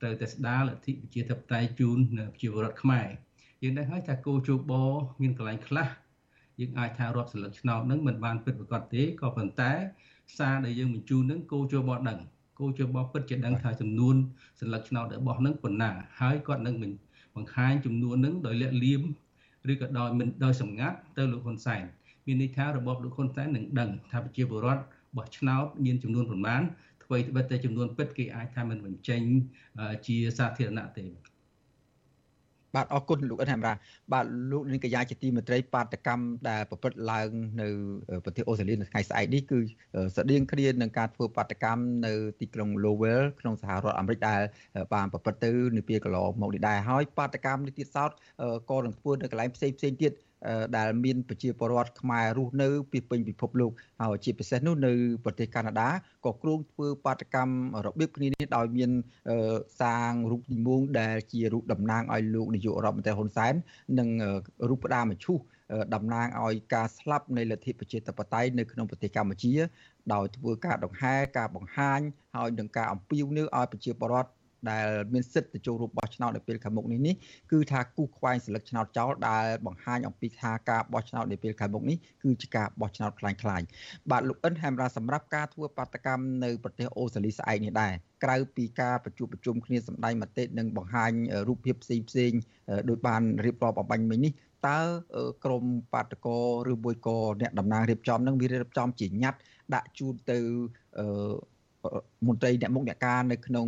[0.00, 3.06] ត្រូវតែស្ដារលទ្ធិប្រជាធិបតេយ្យជូនប្រជាពលរដ្ឋខ្មែរ
[3.62, 4.72] យើងដឹងហើយថាគោជោប
[5.22, 5.88] មានកន្លែងខ្លះ
[6.60, 9.72] យើងអាចថារាប់សន្លឹកឆ្នោតនឹងមិនបានពិតប្រាកដទេក៏ប៉ុន្តែ
[10.38, 12.18] សារដែលយើងបញ្ជូននឹងគោជបដឹង
[12.58, 14.16] គោជបពិតជាដឹងថាចំនួន
[14.60, 16.74] សន្លឹកឆ្នោតរបស់នឹងប៉ុណ្ណាហើយគាត់នឹង
[17.36, 19.02] បង្ហាញចំនួននឹងដោយលាក់លៀម
[19.72, 21.82] ឬក៏ដោយមិនដោយសម្ងាត់ទៅលោកហ៊ុនសែន
[22.26, 24.82] មានន័យថារបបលោកហ៊ុនសែននឹងដឹងថាប្រជាពលរដ្ឋ
[25.16, 26.62] បោះឆ្នោតមានចំនួនប្រមាណ
[27.04, 29.20] អ្វីត្បិតតែចំនួនពិតគេអាចថាមិនបញ្ចេញ
[30.06, 31.04] ជាសាធារណៈទេ
[32.74, 33.74] បាទអរគុណលោកអិនហេមរ៉ា
[34.12, 37.28] បាទលោកនាងកញ្ញាជាទីមេត្រីបាតកម្មដែលប្រព្រឹត្តឡើង
[37.60, 37.68] នៅ
[38.24, 39.60] ប្រទេសអូស្ត្រាលីនៅថ្ងៃស្អែកនេះគឺ
[40.16, 44.40] ស្តៀងគ្នានឹងការធ្វើបាតកម្មនៅទីក្រុង Lowell ក្នុងសហរដ្ឋអាមេរិកដែល
[44.94, 48.10] បានប្រព្រឹត្តទៅនាពេលកន្លងមកនេះដែរហើយបាតកម្មនេះទៀតសោត
[48.70, 50.12] ក៏នឹងធ្វើនៅកន្លែងផ្សេងផ្សេងទៀត
[50.76, 54.92] ដែលមានប្រជាពលរដ្ឋខ្មែររស់នៅពីពេញពិភពលោកហើយជាពិសេសនោះនៅ
[55.24, 55.88] ប្រទេសកាណាដា
[56.24, 57.54] ក៏គ្រោងធ្វើបាតកម្ម
[57.86, 58.90] របៀបគ្នានេះដោយមាន
[59.80, 63.54] សាងរូបនិមងដែលជារូបតំណាងឲ្យលោកនាយករដ្ឋមន្ត្រីហ៊ុនសែន
[63.98, 64.08] និង
[64.68, 65.38] រូបផ្ដាមឈូស
[65.94, 69.52] តំណាងឲ្យការស្លាប់នៃលទ្ធិប្រជាធិបតេយ្យនៅក្នុងប្រទេសកម្ពុជា
[70.12, 72.00] ដោយធ្វើការដង្ហែការបង្ហាញ
[72.36, 74.30] ហើយនឹងការអំពាវនាវឲ្យប្រជាពលរដ្ឋ
[74.70, 77.14] ដែលមានសិទ្ធិទៅចូលរួមបោះឆ្នោតនៅពេលខាងមុខនេះនេះ
[77.52, 83.66] គឺថាគូខ្វែងសិលឹកឆ្នោតចោលដែលបង្ហាញអំពីថាការបោះឆ្នោតនៅពេលខាងមុខនេះគឺជាការបោះឆ្នោតខ្លាំងខ្លាញ់
[84.10, 87.92] បាទលោកអិនហែមរ៉ាសម្រាប់ការធ្វើបាតកម្មនៅប្រទេសអូស្ត្រាលីស្អែកនេះដែរ
[88.24, 91.12] ក្រៅពីការប្រជុំប្រជុំគ្នាសម្ដែងមតិនិងបង្ហាញ
[91.48, 92.32] រូបភាពផ្សេងផ្សេង
[92.88, 94.32] ដោយបានរៀបរាប់អបាញ់មិញនេះ
[94.68, 94.80] តើ
[95.44, 96.38] ក្រមបាតកោ
[96.72, 99.38] ឬមួយក៏អ្នកតំណាងរៀបចំនឹងវារៀបចំជាញ៉ាត់
[99.74, 100.38] ដាក់ជូនទៅ
[102.26, 103.66] មន្ត្រីអ្នកមុខអ្នកការនៅក្នុង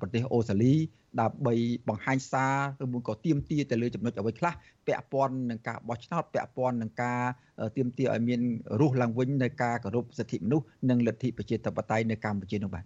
[0.00, 0.74] ប្រទេសអូស្ត្រាលី
[1.20, 1.54] ដើម្បី
[1.88, 2.46] បង្ហាញសា
[2.80, 4.52] រឬមួយក៏ទៀមទាទៅលើចំណុចអ្វីខ្លះ
[4.86, 7.20] ពាក់ព័ន្ធនឹងការបោះឆ្នោតពាក់ព័ន្ធនឹងការ
[7.76, 8.40] ទៀមទាឲ្យមាន
[8.80, 12.84] រស់ឡើងវិញនៅការគោរពសិទ្ធិមនុស្សនិងលទ្ធិប្រជាធិបតេយ្យនៅកម្ពុជានោះបាទ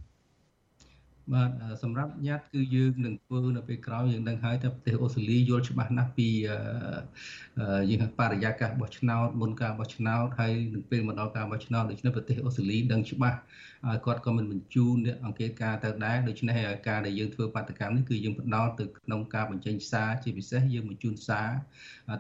[1.35, 1.51] បាទ
[1.83, 6.29] សម្រាប់ញត្តិគឺយើងនឹងធ្វើនៅពេលក្រោយយើងដឹងហើយថាប្រទេសអូស្ត្រាលីយល់ច្បាស់ណាស់ពី
[7.91, 13.39] យើងបរិយាកាសបោះឆ្នោតមុនការបោះឆ្នោតហើយនឹងពេលមកដល់ការបោះឆ្នោតដូច្នេះប្រទេសអូស្ត្រាលីដឹងច្បាស់
[14.07, 21.49] គាត់ក៏មិនបញ្ជូនអ្នកអង្គការទៅដែរដូច្នេះការដែលយើងធ្វើបាតកម្មនេះគឺយើងផ្ដោតទៅក្នុងការបញ្ចេញសារជាពិសេសយើងបញ្ជូនសារ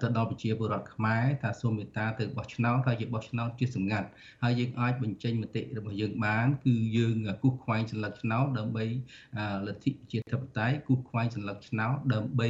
[0.02, 4.08] ទៅដល់ប្រជាពលរដ្ឋខ្មែរថាសូមមេត្តាទៅបោះឆ្នោតហើយជាបោះឆ្នោតជាសម្ងាត់
[4.42, 8.84] ហើយយើងអាចបញ្ចេញមតិរបស់យើងបានគឺយើងគូសខ្វែងចន្លឹកឆ្នោតដើម្បី
[9.66, 12.48] លទ្ធិប្រជាធិបតេយ្យគូសខ្វែងចន្លឹកឆ្នោតដើម្បី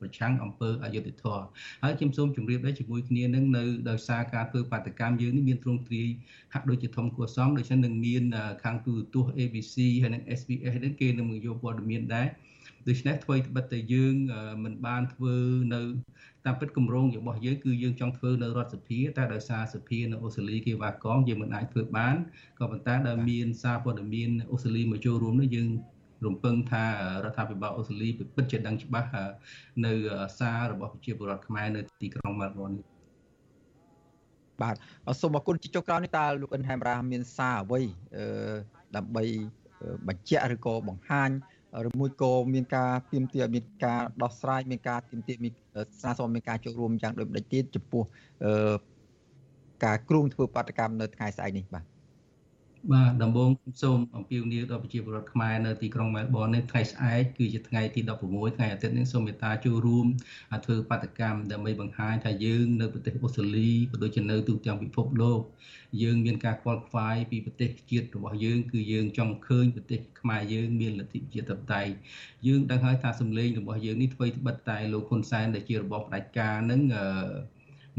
[0.00, 1.46] ប្រឆាំងអំពើអយុត្តិធម៌
[1.82, 6.08] ហើយខ្ញុំសូមជម្រាបដែរជាមួយគ្នានឹងនៅដោយសារការធ្វើបាតកម្មយើងនេះមានទ្រង់ទ្រាយ
[6.54, 8.22] ហាក់ដូចជាធំគួរសមដូច្នេះនឹងមាន
[8.64, 12.28] ខាងទូរទស្សន៍ ABC ហើយនិង SBS ហ្នឹងគេនឹងយកព័ត៌មានដែរ
[12.88, 14.14] ដូច្នេះធ្វើត្បិតតែយើង
[14.64, 15.34] មិនបានធ្វើ
[15.74, 15.80] នៅ
[16.46, 22.16] តាមពិតគម្រោងរបស់យើងគឺយើងចង់ធ្វើនៅរដ្ឋសភាតែដោយសារសភានៅអូស្ត្រាលីគេវាកងយើងមិនអាចធ្វើបាន
[22.58, 25.68] ក៏ប៉ុន្តែដែលមានសារព័ត៌មានអូស្ត្រាលីមកចូលរួមនោះយើង
[26.26, 26.84] រំពឹងថា
[27.24, 29.10] រដ្ឋាភិបាលអូស្ត្រាលីពិតជាដឹងច្បាស់
[29.84, 29.92] នៅ
[30.38, 32.84] សាររបស់ប្រជាពលរដ្ឋខ្មែរនៅទីក្រុងមែលប៊ននេះ
[34.62, 34.74] បាទ
[35.20, 37.80] សូមអរគុណជាចុងក្រោយនេះតើលោកអិនហែមរ៉ាមានសារអ្វី
[38.96, 39.24] ដើម្បី
[40.08, 41.30] បញ្ជាក់ឬក៏បង្ហាញ
[41.86, 45.52] ឬមួយក៏មានការទៀមទាមានការដោះស្រាយមានការទៀមទាមាន
[46.00, 48.02] ស្នើសុំមានការចូលរួមយ៉ាងដូចម្ដេចទៀតចំពោះ
[49.84, 51.84] ការគ្រោងធ្វើបាតកម្មនៅថ្ងៃស្អែកនេះបាទ
[52.92, 53.50] បាទដំបូង
[53.82, 60.06] សូមអំពាវនាវដល់ប្រជាពលរដ្ឋខ្មែរនៅទីក្រុងមែលប៊ននេះថ្ងៃស្អែកគឺជាថ្ងៃទី16ថ្ងៃអាទិត្យនេះសូមមេត្តាចូលរួម
[60.64, 65.40] ធ្វើបាតកម្មដើម្បីបង្ហាញថាយើងនៅប្រទេសអូស្ត្រាលីក៏ដូចជានៅទូទាំងពិភពលោក
[66.02, 71.82] យើងមានការខ្វល់ខ្វាយពីប្រទេសជាតិរបស់យើងគឺយើងចង់ឃើញប្រទេសខ្មែរយើងមានលទ្ធិជាតិតៃ
[72.46, 77.04] យើងដឹងហើយថាសម្លេងរបស់យើងនេះធ្វើត្បិតតែលោកហ៊ុនសែនដែលជារបបផ្ដាច់ការនឹងអឺ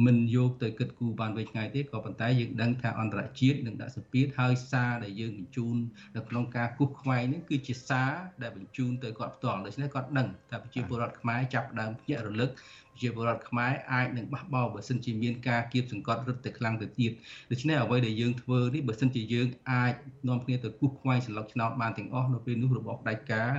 [0.05, 5.75] មិនយកទៅគិតគូរបានវែងឆ្ងាយទេក៏ប៉ុន្តែយើងដឹងថាអន្តរជាតិនឹងដាក់សម្ពាធហើយសារដែលយើងបញ្ជូន
[6.15, 17.11] នៅក្នុងការគូសខ្វែងនេះគឺជាសារដែលបញ្ជូនទៅគាត់ផ្ទាល់ដូច្នេះគាត់ដឹងថាប្រជាពលរដ្ឋខ្មែរចាប់ដើមភ្ញាក់រលឹកប្រជាពលរដ្ឋខ្មែរអាចនឹងបះបោបើសិនជាមានការគៀបសង្កត់រឹតទៅខ្លាំងទៅទៀត
[17.51, 19.93] ដូច្នេះអ្វីដែលយើងធ្វើនេះបើសិនជាយើងអាច
[20.27, 23.51] នាំគ្នាទៅគូសខ្វែងសន្លឹកឆ្នោតបានទាំងអស់នៅពេលនោះរបស់ផ្ដាច់ការ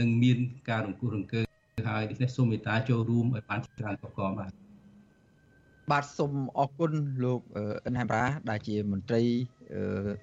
[0.00, 1.40] នឹងមានការរង្គោះរង្គើ
[1.88, 4.67] ហើយដូច្នេះសូមមេត្តាចូលរួមឲ្យបានច្រើនប្រកបបាទ
[5.90, 6.92] បាទសូមអរគុណ
[7.24, 7.40] លោក
[7.86, 9.22] អិនហែមរ៉ាដែលជាមន្ត្រី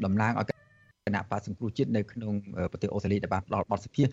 [0.05, 0.64] តំណាងឲ្យ
[1.07, 2.33] គណៈបកសង្គ្រោះជាតិនៅក្នុង
[2.71, 4.03] ប្រទេសអូស្ត្រាលីដែលបានផ្ដល់បទសភា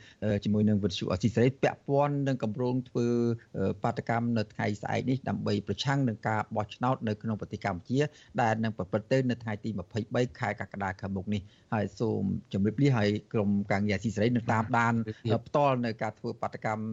[0.44, 3.06] ជាមួយនឹងវិទ្យុអស៊ីសេរីពាក់ព័ន្ធនឹងកម្រងធ្វើ
[3.82, 8.00] បាតកម្មនៅថ្ងៃស្អែកនេះដើម្បីប្រឆាំងនឹងការបោះឆ្នោតនៅក្នុងប្រទេសកម្ពុជា
[8.42, 9.70] ដែលនឹងប្រព្រឹត្តទៅនៅថ្ងៃទី
[10.04, 11.40] 23ខែកក្កដាខាងមុខនេះ
[11.72, 14.94] ហើយសូមជម្រាបលាហើយក្រុមការងារអស៊ីសេរីនឹងតាមដាន
[15.46, 16.84] ផ្ទាល់នៅការធ្វើបាតកម្ម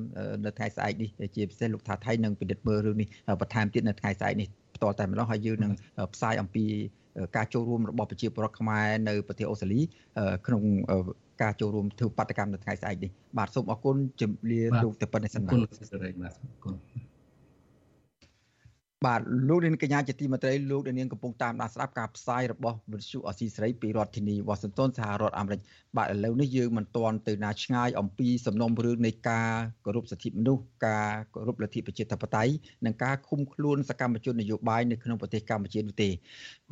[0.45, 3.07] នៅថ្ងៃស្អែកនេះជាពិសេសលោកថាថៃនឹងពិនិត្យមើលរឿងនេះ
[3.41, 5.71] បន្ថែមទៀតនៅថ្ងៃស្អែកនេះផ្ទាល់តែម្ដងហើយយើងនឹង
[6.13, 6.65] ផ្សាយអំពី
[7.35, 9.81] ការចូលរួមរបស់ប្រជាពលរដ្ឋខ្មែរនៅប្រទេសអូស្ត្រាលី
[10.45, 10.63] ក្នុង
[11.41, 16.75] ការចូលរួមធ្វើបដកម្មនៅថ្ងៃស្អែកនេះបាទសូមអរគុណជំរាបលោកទៅប៉ុណ្ណេះសិនបាទអរគុណសេរីបាទអរគុណ
[19.07, 25.59] បាទលោកនាងកញ្ញាជាទីមេត្រីលោកនាងកំពុងតាមដានស្ដាប់ការផ្សាយរបស់វិទ្យុអស៊ីសេរីពីរដ្ឋធានីវ៉ាស៊ីនតោនសហរដ្ឋអាមេរិក
[25.97, 29.51] បាទឥឡូវនេះយើងមិនទាន់ទៅណាឆ្ងាយអំពីសំណុំរឿងនៃការ
[29.85, 32.53] គោរពសិទ្ធិមនុស្សការគោរពលទ្ធិប្រជាធិបតេយ្យ
[32.85, 36.09] និងការឃុំខ្លួនសកម្មជននយោបាយនៅក្នុងប្រទេសកម្ពុជានោះទេ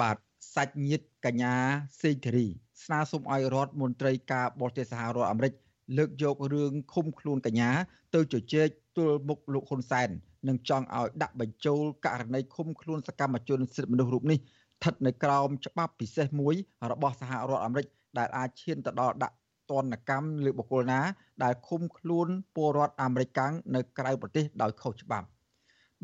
[0.02, 0.18] បាទ
[0.58, 1.54] សាច់ញាតិកញ្ញា
[2.02, 2.48] សេងធារី
[2.84, 5.54] ស្នើសុំឲ្យរដ្ឋមន្ត្រីការបរទេសសហរដ្ឋអាមេរិក
[5.98, 7.70] លើកយករឿងឃុំខ្លួនកញ្ញា
[8.16, 8.68] ទៅជជែក
[8.98, 10.10] ទល់មុខលោកហ៊ុនសែន
[10.48, 16.56] និងចង់ឲ្យដាក់បញ្ចូលករណីឃុំខ្លួនសកម្មជនសិទ្ធិមនុស្សរូបនេះស្ថិតនៅក្រោមច្បាប់ពិសេសមួយ
[16.92, 19.36] របស់សហរដ្ឋអាមេរិកដែលអាចឈានទៅដល់ដាក់
[19.72, 21.00] ទណ្ឌកម្មលើបុគ្គលណា
[21.44, 23.40] ដែលឃុំខ្លួនពលរដ្ឋអាមេរិក
[23.76, 25.28] នៅក្រៅប្រទេសដោយខុសច្បាប់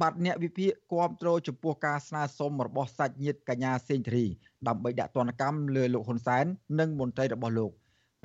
[0.02, 4.26] បាទអ្នកវិភាគគាំទ្រចំពោះការស្នើសុំរបស់សាច់ញាតិកញ្ញាសេងធារី
[4.68, 6.46] ដើម្បីដាក់ទណ្ឌកម្មលើលោកហ៊ុនសែន
[6.80, 7.72] និងមន្ត្រីរបស់លោក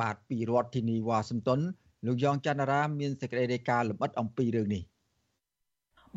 [0.01, 1.61] បាទពីរដ្ឋធានីវ៉ាស៊ីនតោន
[2.07, 4.83] លោកយ៉ងច័ន្ទរា មានសេចក្តីរាយការណ៍លម្អិតអំពីរឿងនេះ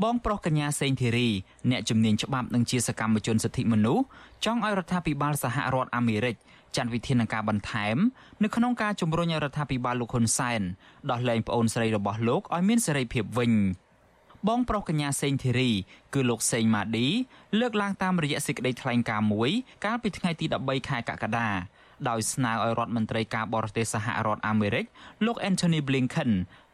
[0.04, 1.30] បងប្រុសកញ្ញាសេងធីរី
[1.72, 4.04] អ្នកជំនាញច្បាប់និងជាសកម្មជនសិទ្ធិមនុស្ស
[4.46, 6.36] ចង់ឲ្យរដ្ឋាភិបាលសហរដ្ឋអាមេរិក
[6.76, 7.98] ចាត់វិធានការបន្ថែម
[8.44, 10.62] នៅក្នុងការជំរុញរដ្ឋាភិបាលលោកហ៊ុនសែន
[11.12, 13.52] ដោះលែងប្អូនស្រីរបស់លោកឲ្យមានសេរីភាពវិញ
[14.50, 15.72] បងប្រុសកញ្ញាសេងធីរី
[16.14, 17.08] គឺលោកសេងម៉ាឌី
[17.60, 19.52] លើកឡើងតាមរយៈសេចក្តីថ្លែងការណ៍មួយ
[19.86, 21.50] កាលពីថ្ងៃទី13ខែកក្កដា
[22.10, 24.86] ដោយស្នើឲ្យរដ្ឋមន្ត្រីការបរទេសសហរដ្ឋអាមេរិក
[25.26, 26.32] លោក Anthony Blinken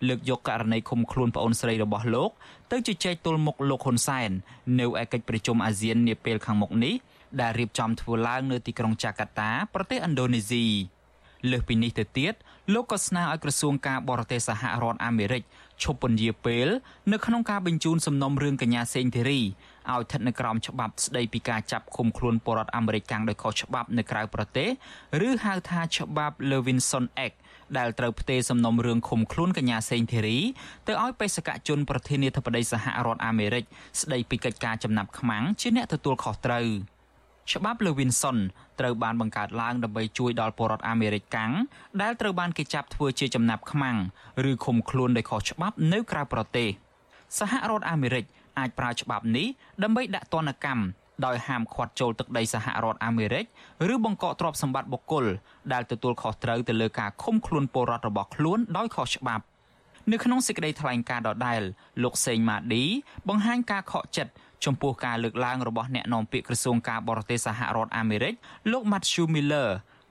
[0.08, 2.32] លើកយកករណីឃុំខ្លួនប្អូនស្រីរបស់លោក
[2.71, 4.32] ទៅជជែកទល់មុខលោកហ៊ុនសែន
[4.80, 6.95] នៅឯកិច្ចប្រជុំអាស៊ាននាពេលខាងមុខនេះ
[7.41, 10.65] ដែលរៀបចំធ្វើឡើងនៅទីក្រុងចាកាតា ប្រទេសឥណ្ឌូនេស៊ី
[11.51, 12.34] លើសពីនេះទៅទៀត
[12.73, 15.41] លោកក៏ស្នើឲ្យក្រសួងការបរទេសសហរដ្ឋអាមេរិក
[15.84, 16.68] ឈប់ពន្យាពេល
[17.12, 24.70] នៅក្នុងការបញ្ជូនសំណុំរឿងកញ្ញាសេងធីរីឲ្យស្ថិតនៅក្រោមច្បាប់ស្តីពីការចាប់ឃុំខ្លួនពលរដ្ឋអាមេរិកកាំងដោយខុសច្បាប់នៅក្រៅប្រទេស
[25.28, 27.38] ឬហៅថាច្បាប់ Levinson Act
[27.78, 30.38] ដែលត្រូវផ្ទេរសំណុំរឿងឃុំខ្លួនកញ្ញាសេងធីរី
[30.88, 33.63] ទៅឲ្យបេសកជនប្រធានាធិបតីសហរដ្ឋអាមេរិក
[34.02, 36.68] ស្ដីពីកិច្ចការចំណាប់ខ្មាំងជាអ្នកទទួលខុសត្រូវ
[37.51, 38.38] ច្បាប់ Levinson
[38.79, 41.51] ត្រូវបានបង្កើតឡើងដើម្បីជួយដល់ពលរដ្ឋអាមេរិកកាំង
[42.01, 43.97] ដែលត្រូវបានគេចាប់ធ្វើជាចំណាប់ខ្មាំង
[44.49, 46.69] ឬឃុំខ្លួនដោយខុសច្បាប់នៅក្រៅប្រទេស
[47.38, 48.25] សហរដ្ឋអាមេរិក
[48.60, 49.47] អាចប្រើច្បាប់នេះ
[49.83, 50.83] ដើម្បីដាក់ទណ្ឌកម្ម
[51.25, 53.45] ដោយហាមឃាត់ចូលទឹកដីសហរដ្ឋអាមេរិក
[53.93, 55.25] ឬបង្កកទ្រព្យសម្បត្តិបុគ្គល
[55.73, 59.43] ដែលទទួលខុសត្រូវទៅលើការឃុំខ្លួនពលរដ្ឋរបស់ខ្លួនដោយខុសច្បាប់
[60.12, 61.62] នៅក្នុងសេចក្តីថ្លែងការណ៍ដដែល
[62.03, 62.83] លោកសេងម៉ាឌី
[63.29, 64.31] បង្ហាញការខកចិត្ត
[64.65, 68.34] ចំពោះការលើកឡើងរបស់អ្នកនាំពាក្យក្រសួងការបរទេសសហរដ្ឋអាមេរិក
[68.72, 69.70] លោក Matthew Miller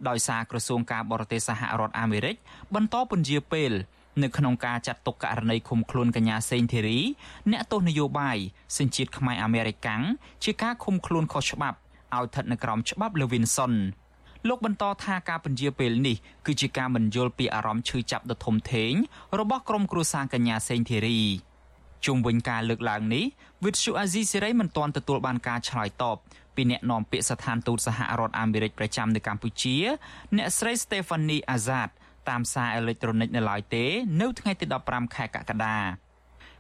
[0.09, 2.37] ដោយសារក្រសួងការបរទេសសហរដ្ឋអាមេរិក
[2.75, 3.73] បន្តពន្យាពេល
[4.23, 6.99] នៅក្នុងការចាត់ទុកករណីឃុំខ្លួនកញ្ញាសេងធីរី
[7.51, 8.39] អ្នកទោសនយោបាយ
[8.79, 10.03] សញ្ជាតិខ្មែរអាមេរិកាំង
[10.45, 11.79] ជាការឃុំខ្លួនខុសច្បាប់
[12.15, 13.75] ឲ្យស្ថិតនៅក្រោមច្បាប់ Levinson
[14.49, 18.93] លោកបន្តថាការពន្យាពេលនេះគឺជាការមិនយល់ពីអារម្មណ៍ឈឺចាប់ដ៏ធំធេង
[19.39, 21.21] របស់ក្រុមគ្រួសារកញ្ញាសេងធីរី
[22.07, 23.25] ជុំវិញការលើកឡើងនេះ
[23.65, 26.17] វិទ្យុអាស៊ីសេរីមិនទាន់ទទួលបានការឆ្លើយតប
[26.55, 29.77] ពីអ្នកនាំពាក្យស្ថានទូតសហរដ្ឋអាមេរិកប្រចាំនៅកម្ពុជា
[30.37, 31.91] អ្នកស្រី Stephanie Azad
[32.29, 33.85] តាមសារអេឡិចត្រូនិកនៅឡើយទេ
[34.21, 35.79] នៅថ្ងៃទី15ខែកក្កដា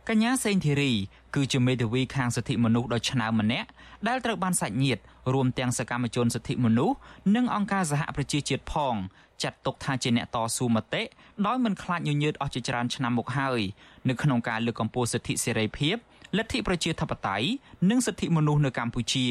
[0.08, 0.92] កញ្ញាសេងធីរី
[1.34, 3.68] គឺជាមេធាវីខាងសិទ្ធិមនុស្សដ៏ឆ្នើមម្នាក់
[4.08, 5.02] ដែលត្រូវបានសាច់ញាតិ
[5.34, 6.96] រួមទាំងសកម្មជនសិទ្ធិមនុស្ស
[7.36, 8.94] និងអង្គការសហប្រជាជាតិផង
[9.42, 11.02] ចាត់ទុកថាជាអ្នកតស៊ូមតិ
[11.46, 13.60] ដោយមិនខ្លាចញញើតអស់ជាច្រើនឆ្នាំមកហើយ
[14.08, 15.96] នៅក្នុងការលើកកម្ពស់សិទ្ធិសេរីភាព
[16.36, 17.46] លទ្ធិប្រជាធិបតេយ្យ
[17.90, 19.26] និងសិទ្ធិមនុស្សនៅកម្ពុជា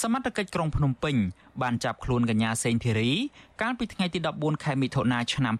[0.00, 1.16] សមត្ថកិច្ចក្រុងភ្នំពេញ
[1.62, 3.10] បានចាប់ខ្លួនកញ្ញាសេងធីរី
[3.62, 5.54] កាលពីថ្ងៃទី14ខែមិថុនាឆ្នាំ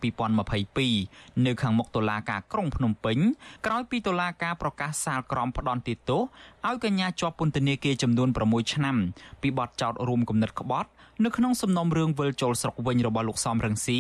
[0.71, 3.19] 2022នៅខាងមុខតុលាការក្រុងភ្នំពេញ
[3.67, 6.23] ក្រោយពីតុលាការប្រកាសសាលក្រមផ្ដន្ទាទោស
[6.69, 8.97] ឲ្យកញ្ញាជាប់ពន្ធនាគារចំនួន6ឆ្នាំ
[9.43, 10.91] ពីបទចោទរួមគំនិតក្បត់
[11.25, 13.99] នៅក្នុងសំណុំរឿងវិលចូលស្រុកវិញរបស់លោកសំរងស៊ី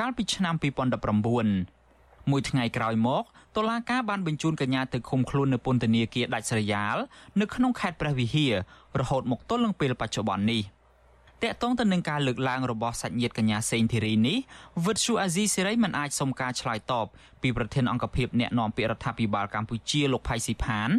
[0.00, 1.75] កាលពីឆ្នាំ2019
[2.30, 3.22] មួយថ្ងៃក្រោយមក
[3.56, 6.96] តុលាការបានបញ្ជូនកញ្ញាទៅឃុំខ្លួននៅពន្ធនាគារដាច់ស្រយាល
[7.40, 8.54] នៅក្នុងខេត្តព្រះវិហារ
[9.00, 10.62] រហូតមកទល់នឹងពេលបច្ចុប្បន្ននេះ
[11.44, 14.38] តកតងទៅនឹងការលើកឡើងរបស់សាច់ញាតិកញ្ញាសេងធីរីនេះ
[14.86, 17.06] វិទ្យុអាស៊ីសេរីមិនអាចសុំការឆ្លើយតប
[17.42, 20.90] ពីប្រធានអង្គភិបអ្នកណែនាំពាក្យរដ្ឋាភិបាលកម្ពុជាលោកផៃស៊ីផាន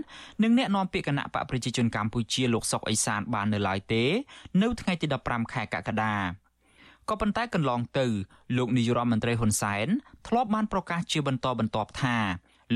[0.43, 4.03] និងអ្នកណែនាំពាក្យគណៈបកប្រជាជនកម្ពុជាលោកសុកអេសានបាននៅឡើយទេ
[4.61, 6.46] នៅថ្ងៃទី15ខែកក្កដា
[7.09, 8.05] ក៏ប៉ុន្តែកន្លងទៅ
[8.57, 9.87] លោកនាយរដ្ឋមន្ត្រីហ៊ុនសែន
[10.27, 12.17] ធ្លាប់បានប្រកាសជាបន្តបន្ទាប់ថា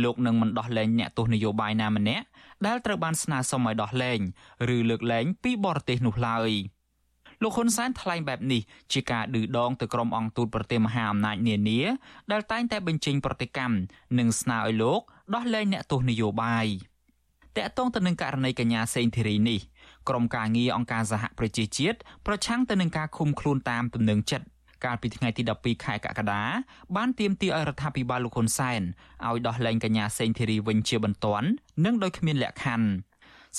[0.04, 2.26] លោកនឹងមិនដោះលែងអ្នកទោសនយោបាយណាម្នាក់
[2.65, 4.20] ដែលត្រូវបានស្នើសុំឲ្យដោះលែង
[4.76, 6.52] ឬលើកលែងពីបរទេសនោះឡើយ
[7.44, 8.62] លោកហ៊ុនសែនថ្លែងបែបនេះ
[8.94, 11.82] ជាការឌឺដងទៅក្រុមអង្គទូតប្រទេសមហាអំណាចនានា
[12.32, 13.76] ដែលតែងតែបញ្ចេញប្រតិកម្ម
[14.20, 15.02] និងស្នើឲ្យលោក
[15.36, 16.67] ដោះលែងអ្នកទោសនយោបាយ
[17.58, 19.60] តកតងទៅនឹងករណីកញ្ញាសេងធីរីនេះ
[20.10, 24.46] ក្រុមការងារអង្គការសហប្រជាជាតិប្រឆាំងទៅនឹងការឃុំខ្លួនតាមទំនឹងចិត្ត
[24.86, 26.44] កាលពីថ្ងៃទី12ខែកក្កដា
[26.96, 28.82] បានទាមទារឲ្យរដ្ឋាភិបាលលោកហ៊ុនសែន
[29.28, 31.48] ឲ្យដោះលែងកញ្ញាសេងធីរីវិញជាបន្ទាន់
[31.86, 32.90] និងដោយគ្មានលក្ខខណ្ឌ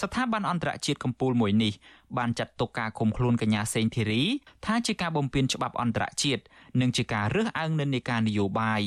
[0.01, 1.73] ស្ថាប័នអន្តរជាតិកម្ពុជាមួយនេះ
[2.19, 4.23] បានចាត់ទុកការឃុំខ្លួនកញ្ញាសេងធីរី
[4.67, 6.43] ថាជាការបំពានច្បាប់អន្តរជាតិ
[6.81, 8.83] និងជាការរើសអើងនិន្នាការនយោបាយ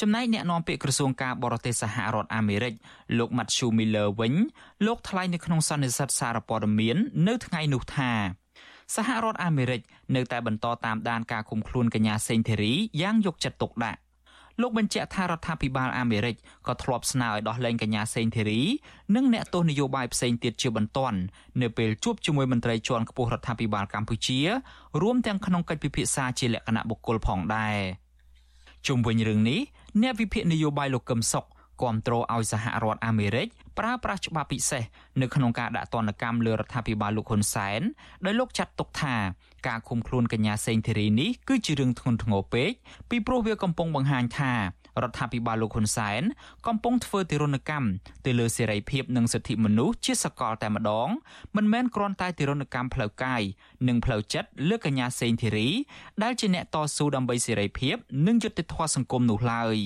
[0.00, 2.74] ចំណែកអ្នកនាំពាក្យក្រសួងការបរទេសសហរដ្ឋអាមេរិក
[3.18, 4.34] លោក Matthew Miller វិញ
[4.86, 6.96] លោកថ្លែងនៅក្នុងសន្និសីទសារព័ត៌មាន
[7.28, 8.12] នៅថ្ងៃនោះថា
[8.94, 9.80] សហរដ្ឋអាមេរិក
[10.16, 14.00] នៅតែបន្តតាមដានការឃុំខ្លួនកញ្ញាសេងធីរីយ៉ាងយកចិត្តទុកដាក់
[14.60, 18.60] លោកបញ្ជាក់ថារដ្ឋាភិបាលអាមេរិកក៏ធ្លាប់ស្នើឲ្យដោះលែងកញ្ញាសេងធីរី
[19.14, 21.18] និងអ្នកទោសនយោបាយផ្សេងទៀតជាបន្ទាន់
[21.62, 24.38] នៅពេលជួបជាមួយមន្ត្រីជាន់ខ្ពស់រដ្ឋាភិបាលកម្ពុជា
[25.02, 27.78] រួមទាំងក្នុងកិច្ចពិភាក្សាជាលក្ខណៈបុគ្គលផងដែរ
[28.86, 29.60] ជុំវិញរឿងនេះ
[30.02, 31.44] អ្នកវិភាគនយោបាយលោកកឹមសុខ
[31.80, 33.46] គ្រប់គ្រងឲ្យសហរដ្ឋអាមេរិក
[33.78, 34.82] ប្រើប្រាស់ច្បាប់ពិសេស
[35.20, 37.80] នៅក្នុងការដាក់ទណ្ឌកម្មលើរដ្ឋាភិបាលលោកហ៊ុនសែន
[38.24, 39.16] ដោយលោកចាត់ទុកថា
[39.68, 42.70] ការឃុំខ្លួនកញ្ញាសេងធីរីនេះគឺជារឿងធ្ងន់ធ្ងរពេក
[43.10, 44.52] ពីព្រោះវាកំពុងបង្ហាញថា
[45.02, 46.22] រដ្ឋាភិបាលលោកហ៊ុនសែន
[46.66, 47.88] កំពុងធ្វើទិរណកម្ម
[48.26, 51.08] ទៅលើសេរីភាពនិងសិទ្ធិមនុស្សជាសកលតែម្ដង
[51.56, 53.42] មិនមែនគ្រាន់តែទិរណកម្មផ្លូវកាយ
[53.88, 55.68] និងផ្លូវចិត្តលើកញ្ញាសេងធីរី
[56.22, 59.76] ដែលជាអ្នកតស៊ូដើម្បីសេរីភាពនិងយុត្តិធម៌សង្គមនោះឡើយ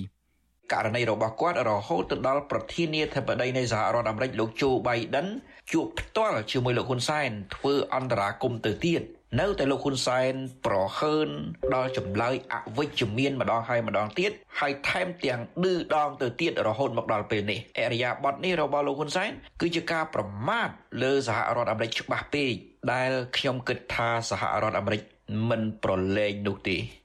[0.72, 5.26] ករណីរបស់គាត់រហូតទៅដល់ប្រធានាធិបតីនៃសហរដ្ឋអាមេរិកលោកជូបៃដិន
[5.72, 9.02] ជួបផ្ទាល់ជាមួយលោកហ៊ុនសែនធ្វើអន្តរាគមទៅទៀត
[9.38, 10.32] នៅតែលោកហ៊ុនសែន
[10.66, 11.28] ប្រហើន
[11.74, 20.68] ដល់ចម្លើយអវិជ្ជមានម្ដងហើយម្ដងទៀតហើយថែមទាំងឌឺដងទៅទៀតរហូតមកដល់ពេលនេះអរិយាប័ត្រនេះរបស់លោកហ៊ុនសែនគឺជាការប្រមាថ
[21.02, 22.52] លើសហរដ្ឋអាមេរិកច្បាស់ពេក
[22.92, 25.02] ដែលខ្ញុំគិតថាសហរដ្ឋអាមេរិក
[25.50, 26.99] មិនប្រឡែងនោះទេ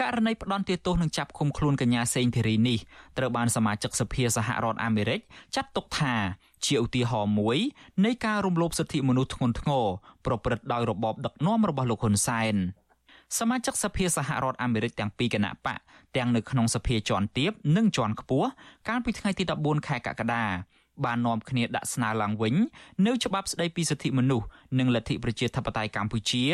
[0.00, 2.78] ករណីផ្ដន់ទោសនឹងចាប់ឃុំខ្លួនកញ្ញាសេងធីរីនេះ
[3.18, 5.20] ត្រូវបានសមាជិកសភាសហរដ្ឋអាមេរិក
[5.54, 6.14] ចាត់ទុកថា
[6.66, 7.58] ជាឧទាហរណ៍មួយ
[8.04, 9.86] នៃការរំលោភសិទ្ធិមនុស្សធ្ងន់ធ្ងរ
[10.26, 12.54] ប្រព្រឹត្តដោយរបបដឹកនាំរបស់លោកហ៊ុនសែន
[13.38, 15.78] សមាជិកសភាសហរដ្ឋអាមេរិកទាំងពីរគណៈបក
[16.16, 18.48] ទាំងនៅក្នុងសភាជាន់ទាបនិងជាន់ខ្ពស់
[18.88, 20.44] កាលពីថ្ងៃទី14ខែកក្កដា
[21.04, 22.54] បាននាំគ្នាដាក់ស្នើឡើងវិញ
[23.06, 24.46] នៅច្បាប់ស្តីពីសិទ្ធិមនុស្ស
[24.78, 26.44] និងលទ្ធិប្រជាធិបតេយ្យកម្ពុជា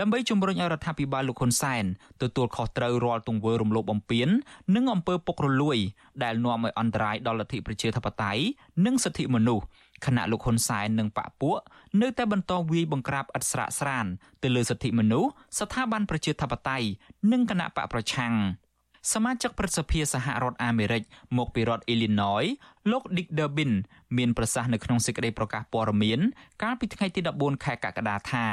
[0.00, 1.84] ដើម្បីជំរុញឲ្យរដ្ឋាភិបាលលោកហ៊ុនសែន
[2.22, 4.28] ទទួលខុសត្រូវរាល់ទង្វើរំលោភបំពាន
[4.74, 5.78] និងអំពើពុករលួយ
[6.22, 8.42] ដែលនាំឲ្យអន្តរាយដល់លទ្ធិប្រជាធិបតេយ្យ
[8.86, 9.64] និងសិទ្ធិមនុស្ស
[10.06, 11.56] ខណៈលោកហ៊ុនសែននិងបកពួក
[12.00, 14.06] នៅតែបន្តវាយបង្ក្រាបឥតស្រាកស្រាន
[14.42, 16.86] ទៅលើសិទ្ធិមនុស្សស្ថាប័នប្រជាធិបតេយ្យ
[17.32, 18.34] និងគណៈបកប្រឆាំង។
[19.12, 21.02] សមាជិកព្រឹទ្ធសភាសហរដ្ឋអាមេរិក
[21.36, 22.48] មកពីរដ្ឋ Illinois
[22.90, 23.72] លោក Dick Durbin
[24.18, 26.20] មានប្រសាសន៍នៅក្នុងសេចក្តីប្រកាសព័ត៌មាន
[26.62, 28.46] កាលពីថ្ងៃទី14ខែកក្កដាថា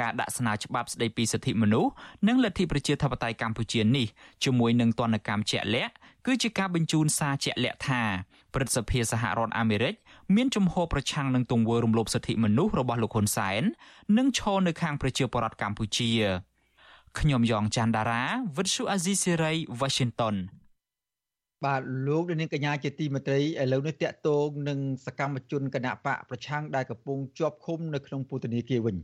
[0.00, 1.90] ការដាក់ស្នើច្បាប់ស្តីពីសិទ្ធិមនុស្ស
[2.28, 4.06] និងលទ្ធិប្រជាធិបតេយ្យកម្ពុជានេះ
[4.44, 5.94] ជាមួយនឹងទណ្ឌកម្មជាក់លាក់
[6.26, 8.02] គឺជាការបញ្ជូនសារជាក់លាក់ថា
[8.54, 9.94] ព្រឹទ្ធសភាសហរដ្ឋអាមេរិក
[10.36, 13.62] មានជំហរប្រឆាំងនឹងទង្វើរំលោភសិទ្ធិមនុស្សរបស់លោកហ៊ុនសែន
[14.18, 16.10] និងឈរនៅខាងប្រជាពលរដ្ឋកម្ពុជា។
[17.18, 18.22] ខ្ញុំយ៉ងច័ន្ទដារា
[18.56, 20.34] វិទ្យុអាស៊ីសេរី Washington
[21.66, 28.96] បាទលោកនាងកញ្ញាជាទីមេត្រីឥឡូវនេះតកតងនឹងសកម្មជនគណៈបកប្រឆាំងដែលកំពុងជាប់ឃុំនៅក្នុងពន្ធនាគារវិញ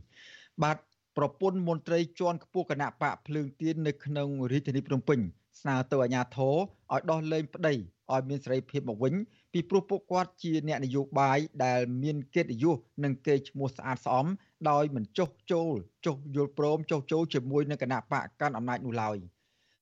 [0.63, 0.77] បាទ
[1.17, 5.19] ប្រពន្ធមន្ត្រីជាន់ខ្ពស់គណៈបកភ្លើងទៀននៅក្នុងរាជធានីភ្នំពេញ
[5.61, 6.55] ស្នើទៅអាជ្ញាធរ
[6.93, 7.73] ឲ្យដោះលែងប្តី
[8.13, 9.13] ឲ្យមានសេរីភាពមកវិញ
[9.53, 14.25] ពីព្រោះពួកគាត់ជាអ្នកនយោបាយដែលមានកិត្តិយសនិងកេរ្តិ៍ឈ្មោះស្អាតស្អំ
[14.69, 15.73] ដោយមិនចុះចូល
[16.05, 19.17] ចុះយល់ព្រមចុះចូលជាមួយនឹងគណៈបកកាន់អំណាចនោះឡើយ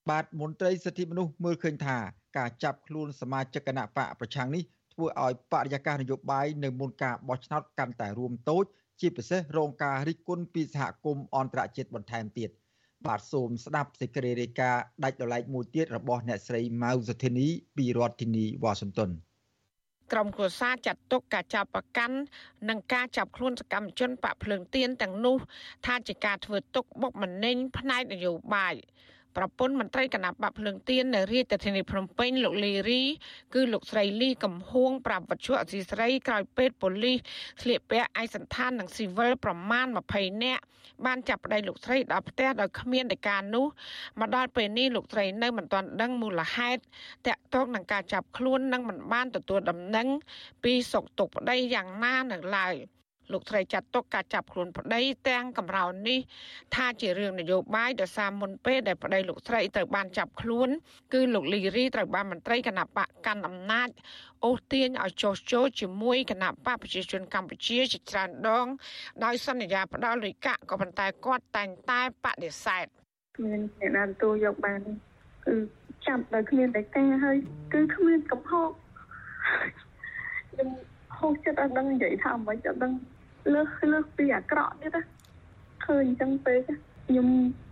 [0.09, 1.97] បាទមន្ត្រីសិទ្ធិមនុស្សមើលឃើញថា
[2.37, 8.65] ការចាប់ខ្លួនសមាជិកគណៈបកប្រឆាំងនេះធ្វើឲ្យបរិយាកាសនយោបាយនៅមុនការបោះឆ្នោតកាន់តែរួមតូច
[9.01, 12.49] ជាពិសេសរងការរិះគន់ពីសហគមន៍អន្តរជាតិបន្ថែមទៀត
[13.05, 19.11] បាទសូមស្ដាប់សេចក្តីរាយការណ៍ដាច់ដライមួយទៀតរបស់អ្នកស្រីម៉ៅសុធីនីពីរដ្ឋធានីវ៉ាស៊ីនតោន
[20.11, 22.17] ក្រុមគ្រួសារចាត់ទុកការចាប់ប្រកាន់
[22.69, 25.37] និងការចាប់ខ្លួនសកម្មជនបកភ្លើងទៀនទាំងនោះ
[25.85, 28.75] ថាជាការធ្វើទុកបុកម្នេញផ្នែកនយោបាយ
[29.37, 33.03] ប្រពន្ធមន្ត្រីគណៈបកភ្លើងទៀននៅរាជធានីភ្នំពេញលោកលីរី
[33.53, 37.17] គឺលោកស្រីលីកំហួងប្រាប់វត្ថុអសីស្រីក្រោយពេទ្យប៉ូលីស
[37.61, 40.63] ស្លៀកពាក់ឯកសន្តាននិងស៊ីវិលប្រមាណ20នាក់
[41.05, 43.65] បានចាប់ប្តីលោកស្រីដល់ផ្ទះដោយគ្មានដីកានោះ
[44.19, 46.81] មកដល់ពេលនេះលោកស្រីនៅមិនទាន់ដឹងមូលហេតុ
[47.27, 50.07] តាក់ទងនឹងការចាប់ខ្លួននិងមិនបានទទួលដំណឹង
[50.63, 52.75] ពីសុខទុក្ខប្តីយ៉ាងណានៅឡើយ។
[53.31, 56.19] លោកស្រីចាត់ទុកការចាប់ខ្លួនប្តីទាំងកំរោននេះ
[56.75, 60.69] ថាជារឿងនយោបាយដោយសារមុនពេលដែលប្តីលោកស្រីត្រូវបានចាប់ខ្លួន
[61.13, 63.89] គឺលោកលីរីត្រូវបានមន្ត្រីគណៈបកកាន់អំណាច
[64.45, 68.67] អូសទាញឲ្យចុះចូលជាមួយគណៈបកប្រជាជនកម្ពុជាជាច្រើនដង
[69.23, 72.85] ដោយសន្យាផ្ដល់លុយកាក់ក៏ប៉ុន្តែគាត់តែងតែបដិសេធ
[73.38, 74.81] គ្មានអ្នកណាទទួលយកបាន
[75.45, 75.55] គឺ
[76.07, 77.38] ចាប់ដោយគ្មានតែការហើយ
[77.73, 78.69] គឺគ្មានកំហុស
[80.51, 80.69] ខ្ញុំ
[81.19, 82.93] ហូចចិត្តអត់ដឹងនិយាយថាអ្វីអត់ដឹង
[83.53, 85.01] លើសលើសពីអាក្រក់ទៀតណា
[85.86, 86.60] ឃើញអញ្ចឹងពេក
[87.08, 87.27] ខ្ញុំ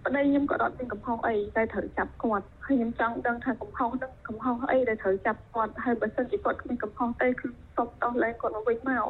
[0.06, 9.08] ប្តីខ្ញុំក៏អត់មានកំហុសអីតែត្រូវចាប់គាត់ហើយខ្ញុំចង់ដឹងថាកំហុសហ្នឹងកំហុសអីដែលត្រូវចាប់គាត់ហើយបើសិនជាគាត់គ្មានកំហុសទេគឺសុំដោះលែងគាត់មកវិញមក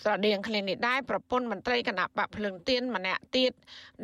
[0.00, 3.52] ស្រដៀងគ្នានេះដែរប្រពន្ធមន្ត្រីគណៈបកភ្លឹងទៀនម្នាក់ទៀត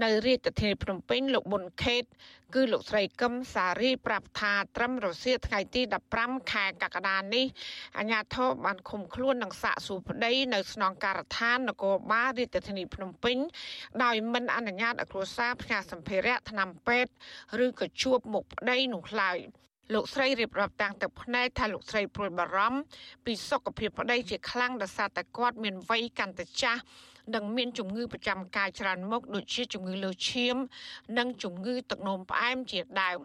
[0.03, 2.05] នៅរាជធានីភ្នំពេញលោកប៊ុនខេត
[2.55, 5.83] គឺលោកស្រីកឹមសារីប្រាប់ថាត្រឹមរសៀលថ្ងៃទី
[6.17, 7.47] 15ខែកក្កដានេះ
[7.99, 13.37] អាជ្ញាធរបានឃុំខ្លួននិងសាកសួរប្តីនៅស្នងការដ្ឋាននគរបាលរាជធានីភ្នំពេញ
[14.03, 17.13] ដោយមិនអនុញ្ញាតឲ្យគ្រួសារផ្ញើសម្ភារៈថ្នាំពេទ្យ
[17.65, 19.39] ឬក៏ជួបមុខប្តីនោះឡើយ
[19.95, 22.81] លោកស្រីរៀបរាប់តាំងទឹកភ្នែកថាលោកស្រីព្រួយបារម្ភ
[23.25, 26.83] ពីសុខភាពប្តីជាខ្លាំងដោយសារតែគាត់មានវ័យកាន់តែចាស់
[27.35, 30.57] និងមានជំងឺប្រចាំកាយច្រើនមុខដូចជាជំងឺលើឈាម
[31.19, 33.19] និងជំងឺទឹកនោមផ្អែមជាដើម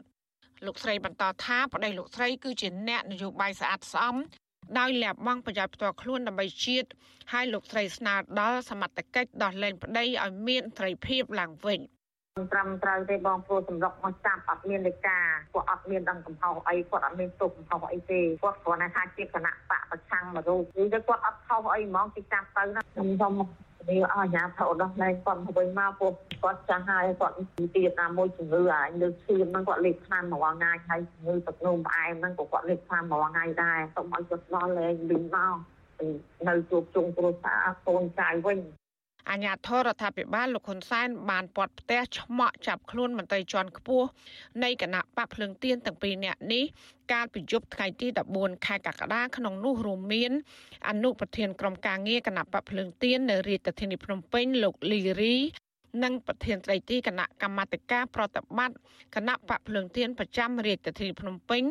[0.65, 4.15] លោកស្រីបន្តថាប្តីលោកស្រីគឺជាអ្នកនយោបាយស្អាតស្អំ
[4.79, 6.89] ដោយលះបង់ប្រយោជន៍ផ្ទាល់ខ្លួនដើម្បីជាតិ
[7.33, 11.79] ហើយលោកស្រីស្នើដល់សមត្ថកិច្ចដោះលែងប្តីឲ្យមានត្រីភាពឡើងវិញ
[12.35, 15.17] ត្រឹមត្រូវទេបងព្រោះសម្រុកមកចាប់អត់មានលេខា
[15.53, 23.33] គាត់អត់មានដឹងកំហុសអីគាត់អត់មានទុកកំហុសអីទេគាត់គ្រាន់តែថាជាគណៈបកប្រឆាំងមួយរូបនិយាយទៅគាត់អត់ខុសអីហ្មងគេចាប់ទៅណាខ្ញុំសូម
[23.89, 26.13] នេះអស់ញាថោដោះលែងគាត់ទៅវិញមកពួក
[26.43, 27.35] គាត់ចាស់ហើយគាត់
[27.75, 35.55] ទៀតណាមួយជំងឺអាលើឈាមហ្នឹងគាត់លេបថ្នាំមួយថ្ងៃហើយជំងឺទឹកនោមផ្អែមហ្នឹងក៏គាត់លេបថ្នាំមួយថ្ងៃដែរសូមឲ្យគាត់ដោះលែងវិញមក
[36.47, 38.59] នៅជួបជុំគ្រួសារកូនចៅវិញ
[39.31, 44.07] អាញាធរដ្ឋាភិបាលលោកហ៊ុនសែនបានពាត់ផ្ទះឆ្មក់ចាប់ខ្លួនមន្ត្រីជាន់ខ្ពស់
[44.63, 46.63] នៃគណៈបកភ្លឹងទៀនទាំងពីរនាក់នេះ
[47.11, 48.07] កាលពីយប់ថ្ងៃទី
[48.37, 50.31] 14ខែកក្កដាក្នុងនោះរួមមាន
[50.89, 55.37] អនុប្រធានក្រុមការងារគណៈបកភ្លឹងទៀននៅរាជធានីភ្នំពេញលោកលីរី
[56.03, 58.77] និងប្រធានស្ដីទីគណៈកម្មាធិការប្រតិបត្តិ
[59.15, 61.63] គណៈបកភ្លើងទៀនប្រចាំរាជធានីភ្នំពេញ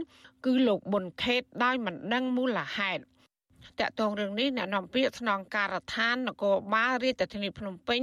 [0.44, 3.02] គឺលោកប៊ុនខេតដោយមិនដឹងមូលហេតុ
[3.80, 8.02] តកតងរឿងនេះអ្នកនាំពាក្យស្នងការដ្ឋាននគរបាលរាជធានីភ្នំពេញ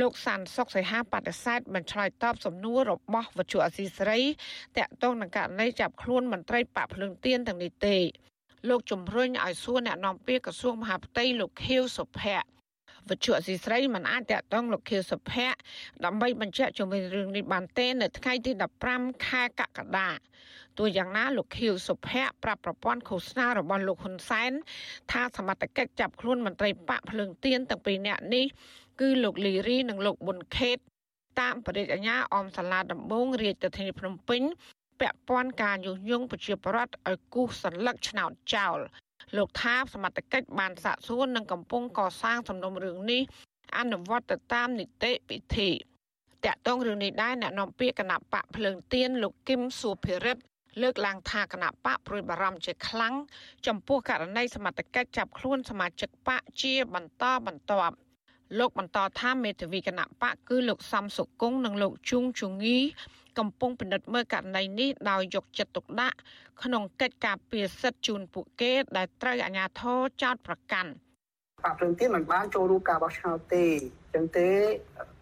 [0.00, 4.20] លោកសានសុកសីហាបដិសេធមិនឆ្លើយតបសំណួររបស់វិទ្យុអសីស្រី
[4.76, 7.96] តកតងនឹងករណីចាប់ខ្លួនមន្ត្រីបកភ្លើងទៀនទាំងនេះទេ
[8.68, 12.57] លោកជំរុញឲ្យសួរអ្នកនាំពាក្យក្រសួងមហាផ្ទៃលោកខៀវសុភ័ក្រ
[13.10, 15.58] វិទ្យុអសីស្រីមិនអាចតកតងលោកខៀវសុភ័ក្រ
[16.04, 18.52] ដើម្បីបញ្ជាក់ជុំវិញរឿងនេះបានទេនៅថ្ងៃទី
[18.88, 20.10] 15ខែកក្កដា
[20.78, 24.52] ទោះយ៉ាងណាលោកខៀវសុភ័ក្រប្រាប់ប្រព័ន្ធឃោសនារបស់លោកហ៊ុនសែន
[25.12, 28.46] ថាសមត្ថកិច្ចចាប់ខ្លួនមន្ត្រីបកភ្លើងទៀនទាំងពីរនាក់នេះ
[29.00, 30.78] គឺលោកលីរីនិងលោកប៊ុនខេត
[31.40, 34.42] តាមបរិយាអាញាអមសាលាដំបងរាជធានីភ្នំពេញ
[35.00, 38.78] ពាក់ព័ន្ធការញុះញង់ប្រជាពលរដ្ឋឲ្យគូសសន្លឹកឆ្នោតចោល
[39.36, 43.22] លោកថាសមត្ថកិច្ចបានសាកសួរនិងកំពុងកសាងសំណុំរឿងនេះ
[43.78, 45.70] អនុវត្តទៅតាមនីតិវិធី
[46.44, 50.42] តាក់ទងរឿងនេះដែរអ្នកនាំពាក្យគណៈបកភ្លើងទៀនលោកគឹមសុភិរិទ្ធ
[50.82, 53.14] លើកឡើងថាគណៈបកព្រួយបារម្ភជាខ្លាំង
[53.66, 57.96] ចំពោះករណីសមត្ថកិច្ចចាប់ខ្លួនសមាជិកបកជាបន្តបន្ទាប់
[58.58, 62.78] លោកបន្តថាមេធាវីគណៈបកគឺលោកសំសុគង្គនិងលោកជួងជងី
[63.38, 66.16] កំពុងពិនិត្យមើលករណីនេះដោយយកចិត្តទុកដាក់
[66.62, 70.90] ក្នុងកិច្ចការពារសិទ្ធិជូនពួកគេ ដែលត្រូវអាជ្ញាធរចោទប្រកាន់
[71.64, 74.48] បកព្រឹងទៀតមិនបានចូលរួមការបោះឆ្នោតទេអញ្ចឹងទេ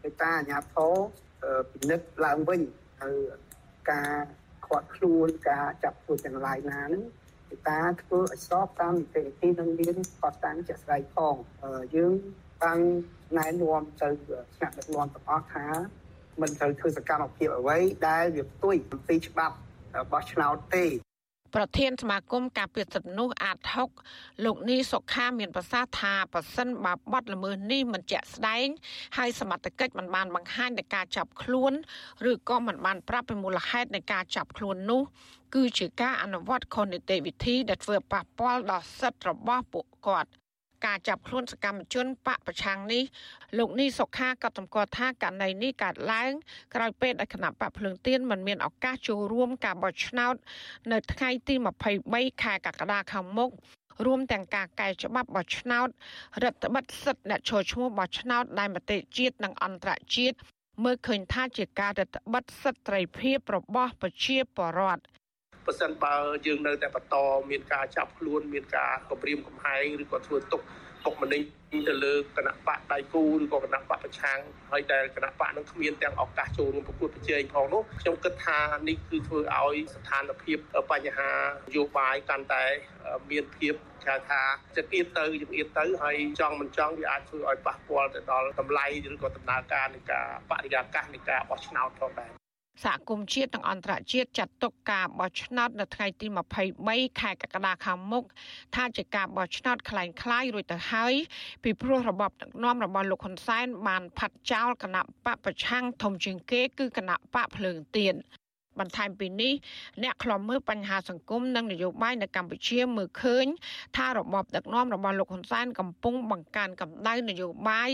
[0.02, 0.92] គេតាអាជ្ញាធរ
[1.70, 2.60] ពិនិត្យឡើងវិញ
[3.02, 3.10] ទៅ
[3.90, 4.12] ការ
[4.66, 7.02] ខាត់ខ្លួនការចាប់ខ្លួនទាំងឡាយណាហ្នឹង
[7.48, 11.34] គេតាធ្វើឲ្យស្របតាមនីតិវិធីនិងមានកត់តាំងជាក់ស្ដែងផង
[11.96, 12.12] យើង
[12.64, 12.80] តាំង
[13.38, 14.08] ណែនាំទៅ
[14.56, 15.66] ថ្នាក់ដឹកនាំទាំងអស់ថា
[16.40, 17.78] មិនត្រូវធ្វើសកម្មភាពអ្វី
[18.08, 19.56] ដែលវាផ្ទុយអំពីច្បាប់
[20.12, 20.86] បោះឆ្នោតទេ
[21.54, 23.58] ប្រធានសមាគមការពារសិទ្ធិមនុស្សអាត
[24.00, 28.66] 6លោកនីសុខាមានប្រសាសន៍ថាប៉ះសិនបើបាត់ល្មើសនេះមិនជាក់ស្ដែង
[29.16, 31.72] ហើយសមត្ថកិច្ចមិនបានបង្ហាញនៃការចាប់ខ្លួន
[32.30, 35.02] ឬក៏មិនបានប្រាប់ពីមូលហេតុនៃការចាប់ខ្លួននោះ
[35.54, 40.30] គឺជាការអនុវត្តខុសនីតិវិធីដែលធ្វើប៉ះពាល់ដល់សិទ្ធិរបស់ពួកគាត់
[40.84, 43.02] ការចាប់ខ្លួនសកម្មជនបកប្រឆាំងនេះ
[43.58, 46.32] លោកនេះសុខាក៏តម្កល់ថាករណីនេះកើតឡើង
[46.74, 50.34] ក្រោយពេលដែលគណៈបកភ្លើងទៀនមិនមានឱកាសចូលរួមការបោះឆ្នោត
[50.92, 51.54] នៅថ្ងៃទី
[51.98, 53.50] 23ខែកក្កដាខាងមុខ
[54.04, 55.88] រួមទាំងការកែច្បាប់បោះឆ្នោត
[56.42, 60.36] រដ្ឋបិទសិទ្ធិអ្នកចូលឈ្មោះបោះឆ្នោតដែលមតិជាតិនិងអន្តរជាតិ
[60.84, 65.02] មើលឃើញថាជាការរដ្ឋបិទសិទ្ធិត្រីភាពរបស់ប្រជាពលរដ្ឋ
[65.66, 66.14] បើសិនបើ
[66.46, 67.16] យើងនៅតែបន្ត
[67.50, 70.62] មានការចាប់ខ្លួនមានការគម្រាមកំហែងឬក៏ធ្វើទុក
[71.04, 71.42] ទុកម្នេញ
[71.88, 74.38] ទៅលើគណៈបកដៃគូឬក៏គណៈបកប្រឆាំង
[74.72, 78.58] ហើយដែលគណៈបកនឹងគ្មានទាំងឱកាសចូលរួមប្រកួតប្រជែងផងនោះខ្ញុំគិតថា
[78.88, 80.58] នេះគឺធ្វើឲ្យស្ថានភាព
[80.90, 81.30] បញ្ហា
[81.68, 82.64] នយោបាយកាន់តែ
[83.30, 84.42] មានភាពគេថា
[84.76, 92.45] ចិត្តអៀតទៅយើងអៀតទៅហើយចង់មិនចង់វាអាចធ្វើឲ្យប៉ះពាល់ទៅដល់តម្លៃឬក៏ដំណើរការនៃការបរិយាកាសនៃការបោះឆ្នោតផងដែរ
[92.83, 96.27] សហគមន៍ជាតិនិងអន្តរជាតិចាត់ទុកការបោះឆ្នោតនៅថ្ងៃទី
[96.73, 98.23] 23ខែកក្កដាខាងមុខ
[98.75, 101.13] ថាជាការបោះឆ្នោតคล้ายคล้ายរួចទៅហើយ
[101.63, 108.15] ពីព្រោះរបបដឹកនាំរបស់លោកហ៊ុនសែនបានផាត់ចោលគណៈបកប្រឆាំងធំជាងគេគឺគណៈបកភ្លើងទៀន
[108.80, 109.52] បន្ថែមពីនេះ
[110.02, 113.46] អ្នកខ្លំមើលបញ្ហាសង្គមនិងនយោបាយនៅកម្ពុជាមើលឃើញ
[113.96, 117.90] ថារបបដឹកនាំរបស់លោកហ៊ុនសែនកំពុងបង្កើនកម្ដៅនយោបាយ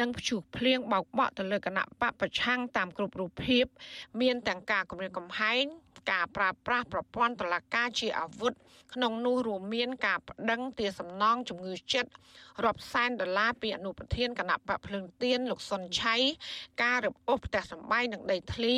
[0.00, 3.64] និងព្យុះភ្លៀងបោកបក់ទៅលើគណៈបកប្រឆាំងតាមគ្រប់រូបភាព
[4.20, 5.64] មានទាំងការគម្រាមកំហែង
[6.10, 8.52] ការប្រើប្រាស់ប្រព័ន្ធតុលាការជាអាវុធ
[8.94, 12.10] ក្នុងនោះរួមមានការបដិងទាសំណងជំងឺចិត្ត
[12.64, 16.16] រាប់សែនដុល្លារពីអនុប្រធានគណៈបកភ្លើងទៀនលោកសុនឆៃ
[16.82, 18.74] ការរឹបអូសផ្ទះសម្បែងនិងដីធ្លី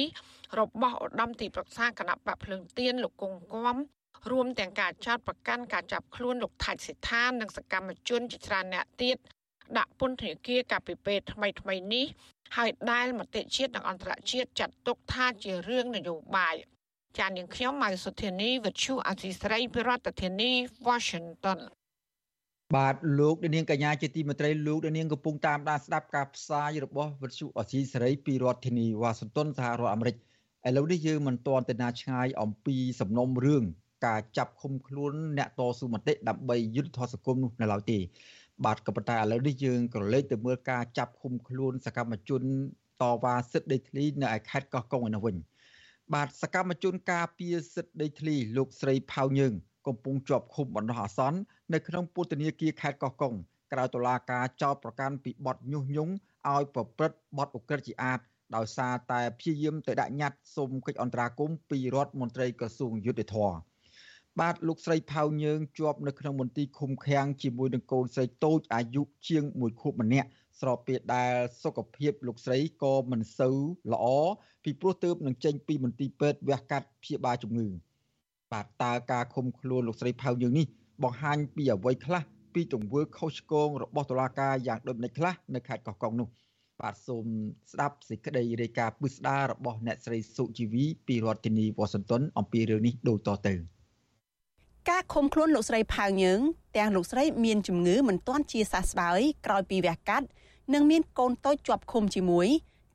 [0.60, 3.76] របស់ឧត្តមទីប្រឹក្សាគណៈបកភ្លើងទៀនលោកគង់គំ
[4.30, 9.16] រួមទាំងការចោតប្រកាន់ការចាប់ខ្លួនលោកថាច់សិដ្ឋាននិងសកម្មជនជាច្រើនអ្នកទៀត
[9.78, 12.06] ដាក់ពន្ធនាគារកាលពីពេលថ្មីថ្មីនេះ
[12.56, 16.56] ហើយដែលមតិជាតិនិងអន្តរជាតិចាត់ទុកថាជារឿងនយោបាយ
[17.18, 20.50] ចាននាងខ្ញុំម៉ៅសុធានីវិទ្យុអសីស្រីប្រធានាធិបតី
[20.86, 21.58] Washington
[22.76, 33.62] បាទលោកនាងកញ្ញាជាទីមេត្រីលោកនាងកំពុងតាមដានស្ដាប់ការផ្សាយរបស់វិទ្យុអសីសេរីពីរដ្ឋធានីវ៉ាស៊ីនតោនសហរដ្ឋអាមេរិកឥឡូវនេះយើងមិនទាន់ទៅណាឆ្ងាយអំពីសំណុំរឿង
[34.06, 37.98] ការចាប់ឃុំខ្លួនអ្នកតស៊ូមតិដើម្បីយុទ្ធធរសង្គមនោះនៅឡើយទេ
[38.64, 42.42] បាទក៏ប៉ុន្តែឥឡូវនេះយើងក៏លេចទៅមើលការចាប់ឃុំខ្លួនសកម្មជន
[43.02, 45.36] តវ៉ាសិទ្ធិដីធ្លីនៅឯខេត្តកោះកុងឯនោះវិញ
[46.14, 49.54] បាទសកម្មជនការពារសិទ្ធិដីធ្លីលោកស្រីផៅយើង
[49.86, 51.38] កំពុងជាប់ឃុំបណ្ដោះអាសន្ន
[51.74, 53.34] នៅក្នុងពន្ធនាគារខេត្តកោះកុង
[53.72, 56.12] ក្រៅតុលាការចោទប្រកាន់ពីបទញុះញង់
[56.52, 58.20] ឲ្យប្រព្រឹត្តបទឧក្រិដ្ឋជាអាត
[58.56, 63.52] ដោយសារតែព្យាយាមទៅដាក់ញត្តិសុំកិច្ចអន្តរាគមន៍ពីរដ្ឋមន្ត្រីក្រសួងយុទ្ធភ័ព
[64.40, 70.28] បាទលោកស្រីផៅយើងជាប់នៅក្នុងមន្ទីរឃុំឃាំងជាមួយនឹងកូនស្រីតូចអាយុជាង1ខួបម្នាក់
[70.60, 73.56] ស្របពេលដែលសុខភាពលោកស្រីក៏មិនសូវ
[73.92, 74.06] ល្អ
[74.64, 77.66] ពីព្រោះទើបនឹងចេញពីមន្ទីរពេទ្យវះកាត់ព្យាបាលជំងឺ
[78.52, 80.66] បាទតើការឃុំខ្លួនលោកស្រីផៅយើងនេះ
[81.02, 82.22] បង្ហាញពីអ្វីខ្លះ
[82.54, 86.28] ពីទង្វើខុសឆ្គងរបស់តុលាការយ៉ាងដូចម្តេចខ្លះនៅខេត្តកោះកុងនោះ
[86.80, 87.26] បាទសូម
[87.72, 93.75] ស្ដាប់សេចក្តីរាយការណ៍ពិស្ដាររបស់អ្នកស្រីសុជីវីពីរដ្ឋធានីវ៉ាស៊ីនតោនអំពីរឿងនេះដូចតទៅ
[94.90, 96.40] ការឃុំខ្លួនលោកស្រីផៅយើង
[96.76, 100.26] ទាំងលោកស្រីមានជំងឺមិនទាន់ជាសះស្បើយក្រោយពីវះកាត់
[100.74, 102.48] និងមានកូនតូចជាប់ឃុំជាមួយ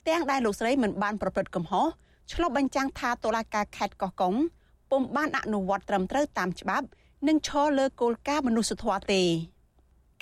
[0.07, 1.87] ទាំងដែលលោកស្រីមិនបានប្រព្រឹត្តកំហុស
[2.33, 4.33] ឆ្លុះបញ្ចាំងថាតុលាការខេត្តកោះកុង
[4.91, 6.85] ពុំបានអនុវត្តត្រឹមត្រូវតាមច្បាប់
[7.27, 9.21] និងឈរលើគោលការណ៍មនុស្សធម៌ទេ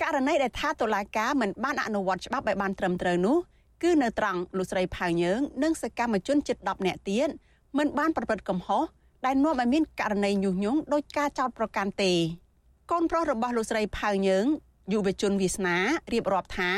[0.02, 3.36] ករណីដែលថាតុលាការមិនបានអនុវត្តច្បាប់ឲ្យបានត្រឹមត្រូវនោះ
[3.82, 7.28] គឺនៅត្រង់លោកស្រីផៅយើងនិងសកម្មជនជិត10នាក់ទៀត
[7.78, 8.84] មិនបានប្រព្រឹត្តកំហុស
[9.26, 12.12] ដែលនាំឲ្យមានករណីញុះញង់ដោយការចោទប្រកាន់ទេ
[12.90, 14.46] កូនប្រុសរបស់លោកស្រីផៅយើង
[14.92, 15.76] យុវជនវាសនា
[16.12, 16.72] រៀបរាប់ថា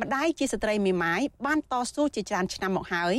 [0.00, 3.14] ម្ដាយជាស្ត្រីមេម៉ាយបានតស៊ូជាច្រើនឆ្នាំមកហើយ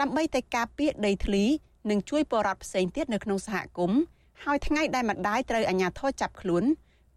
[0.00, 1.44] ដើម្បីតែការពារដីធ្លី
[1.90, 4.00] និងជួយបរិវត្តផ្សេងទៀតនៅក្នុងសហគមន៍
[4.44, 6.64] ហើយថ្ងៃដែលម្ដាយត្រូវអាជ្ញាធរចាប់ខ្លួន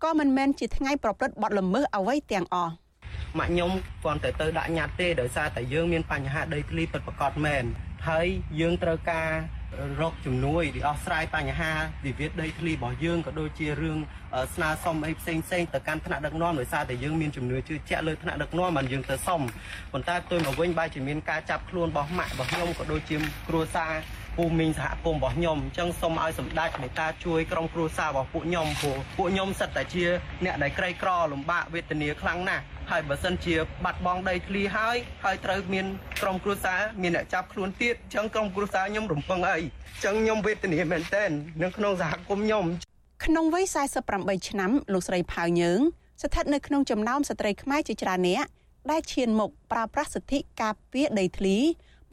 [0.03, 2.73] ក៏មិនមែនជាថ្ងៃប្រព្រឹត្តបទល្មើសអ្វីទាំងអស់
[3.37, 3.71] ម៉ាក់ខ្ញុំ
[4.03, 7.63] គ្រាន់តែទៅដាក់ញត្តិទេដោយសារតែយើងមានបញ្ហាដីធ្លីពិតប្រាកដមែន
[8.09, 8.27] ហើយ
[8.59, 9.29] យើងត្រូវការ
[10.01, 11.71] រកជំនួយដោះស្រាយបញ្ហា
[12.05, 13.97] វិវាទដីធ្លីរបស់យើងក៏ដូចជារឿង
[14.55, 19.41] ស្នើសុំអីផ្សេងផ្សេងទៅកាន់ថ្នាក់ដឹកនាំដោយសារតែយើងមានជំនឿជឿជាក់លើថ្នាក់ដឹកនាំបានយើងទៅសុំ
[19.91, 23.17] ប៉ុន្តែផ្ទុយមកវិញបែរជាមានការចាប់ខ្លួនរបស់ម៉ាក់របស់ខ្ញុំក៏ដូចជា
[23.47, 23.93] គ្រួសារ
[24.37, 30.05] ភូមិសហគមន៍របស់ខ្ញុំអញ្ចឹងសូមឲ្យសម្ដេចមេត្តាជួយក្រុមគ្រួសាររបស់ពួកខ្ញុំព្រោះពួកខ្ញុំសិតតែជា
[30.45, 33.55] អ្នកដែលក្រីក្រលំបាកវេទនាខ្លាំងណាស់ហើយបើសិនជា
[33.85, 35.85] បាត់បង់ដីធ្លីហើយហើយត្រូវមាន
[36.21, 41.29] ក្រុមគ្រួសារមានអ្នកចាប់ខ្លួនទៀតអញ្ចឹងក្រុមគ្រួសារខ្ញុំរំពឹងអីអញ្ចឹងខ្ញុំវេទនាមែនទែន
[41.63, 42.65] នៅក្នុងសហគមន៍ខ្ញុំ
[43.25, 43.65] ក្នុងវ័យ
[44.07, 45.81] 48ឆ្នាំលោកស្រីផៅយើង
[46.21, 48.45] ស្ថិតនៅក្នុងចំណោមស្ត្រីខ្មែរជាច្រើនអ្នក
[48.91, 51.57] ដែលឈានមុខប្រើប្រាស់សិទ្ធិការពារដីធ្លី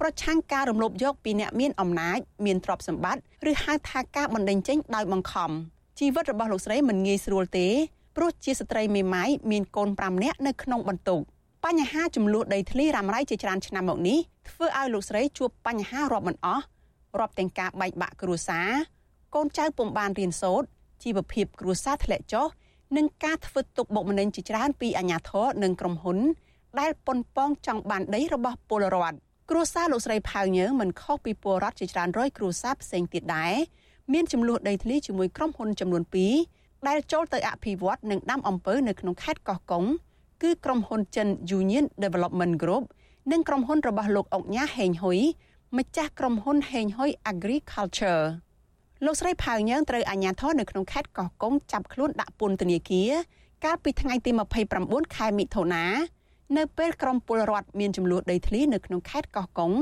[0.01, 5.51] ប្រឆាំងការរំលោភយកពីអ្នកមានអំណាចមានទ្រព្យសម្បត្តិឬហៅថាការបណ្តេញចេញដោយបង្ខំ
[5.99, 7.69] ជីវិតរបស់លោកស្រីមិនងាយស្រួលទេ
[8.17, 11.21] ព្រោះជាស្ត្រីមេម៉ាយមានកូន5នាក់នៅក្នុងបន្ទុក
[11.65, 14.19] បញ្ហាចំនួនដីធ្លីរ៉ាំរ៉ៃជាច្រើនឆ្នាំមកនេះ
[14.49, 16.65] ធ្វើឲ្យលោកស្រីជួបបញ្ហារាប់មិនអស់
[17.19, 18.71] រាប់ទាំងការបែកបាក់គ្រួសារ
[19.35, 20.67] កូនចៅពុំបានរៀនសូត្រ
[21.03, 22.47] ជីវភាពគ្រួសារធ្លាក់ចុះ
[22.97, 26.19] និងការធ្វើទុកបុកម្នេញជាច្រើនពីអាជ្ញាធរនិងក្រុមហ៊ុន
[26.81, 29.19] ដែលប៉ុនប៉ងចង់បានដីរបស់ពលរដ្ឋ
[29.53, 33.55] គ្រួសារលោកស្រីផៅញើមិនខុសពីពលរដ្ឋជាច្រើនរយគ្រួសារផ្សេងទៀតដែរ
[34.13, 36.03] មានចំនួនដីធ្លីជាមួយក្រុមហ៊ុនចំនួន
[36.45, 39.85] 2ដែលចូលទៅអភិវឌ្ឍនិងដាំអំពៅនៅក្នុងខេត្តកោះកុង
[40.43, 41.29] គឺក្រុមហ៊ុនចិន
[41.59, 42.85] Union Development Group
[43.33, 45.19] និងក្រុមហ៊ុនរបស់លោកអុកញ៉ាហេងហ៊ុយ
[45.79, 48.25] ម្ចាស់ក្រុមហ៊ុនហេងហ៊ុយ Agriculture
[49.05, 53.11] លោកស្រីផៅញើត្រូវអាជ្ញាធរនៅក្នុងខេត្តកោះកុងចាប់ខ្លួនដាក់ពន្ធនាគារ
[53.65, 54.31] កាលពីថ្ងៃទី
[54.75, 55.85] 29ខែមិថុនា
[56.57, 59.73] នៅពេលក្រមពលរដ្ឋមានចំនួនដីធ្លីនៅក្នុងខេត្តកោះកុង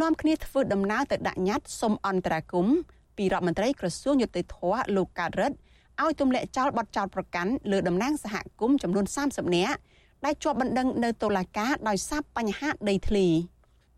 [0.00, 2.76] នាំគ្នាធ្វើដំណើរទៅដាក់ញត្តិសុំអន្តរាគមន៍
[3.16, 4.56] ពីរដ្ឋមន្ត្រីក្រសួងយុតិធធ
[4.96, 5.56] លោកកើតរិទ្ធ
[6.02, 9.76] ឲ្យទម្លាក់ចោលបទចោទប្រកាន់លើតំណាងសហគមន៍ចំនួន30នាក់
[10.24, 13.26] ដែលជាប់បណ្ដឹងនៅតុលាការដោយសារបញ្ហាដីធ្លី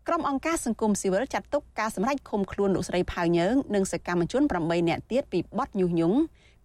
[0.07, 6.17] ក្រុមអង្គការសង្គមស៊ីវិលចាត់ទុកការសម្រេចឃុំខ្លួនលោកស្រីផៅញើងនិងសកម្មជន8នាក់ទៀតពីបទញុះញង់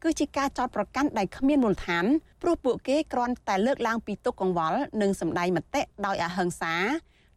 [0.02, 2.04] គឺជាការចោទប្រកាន់ដែលគ្មានមូលដ្ឋាន
[2.42, 6.74] ព្រោះពួកគេគ្រាន់តែលើកឡើងពីទុកកង្វល់និងសម្ដែងមតិដោយអហិង្សា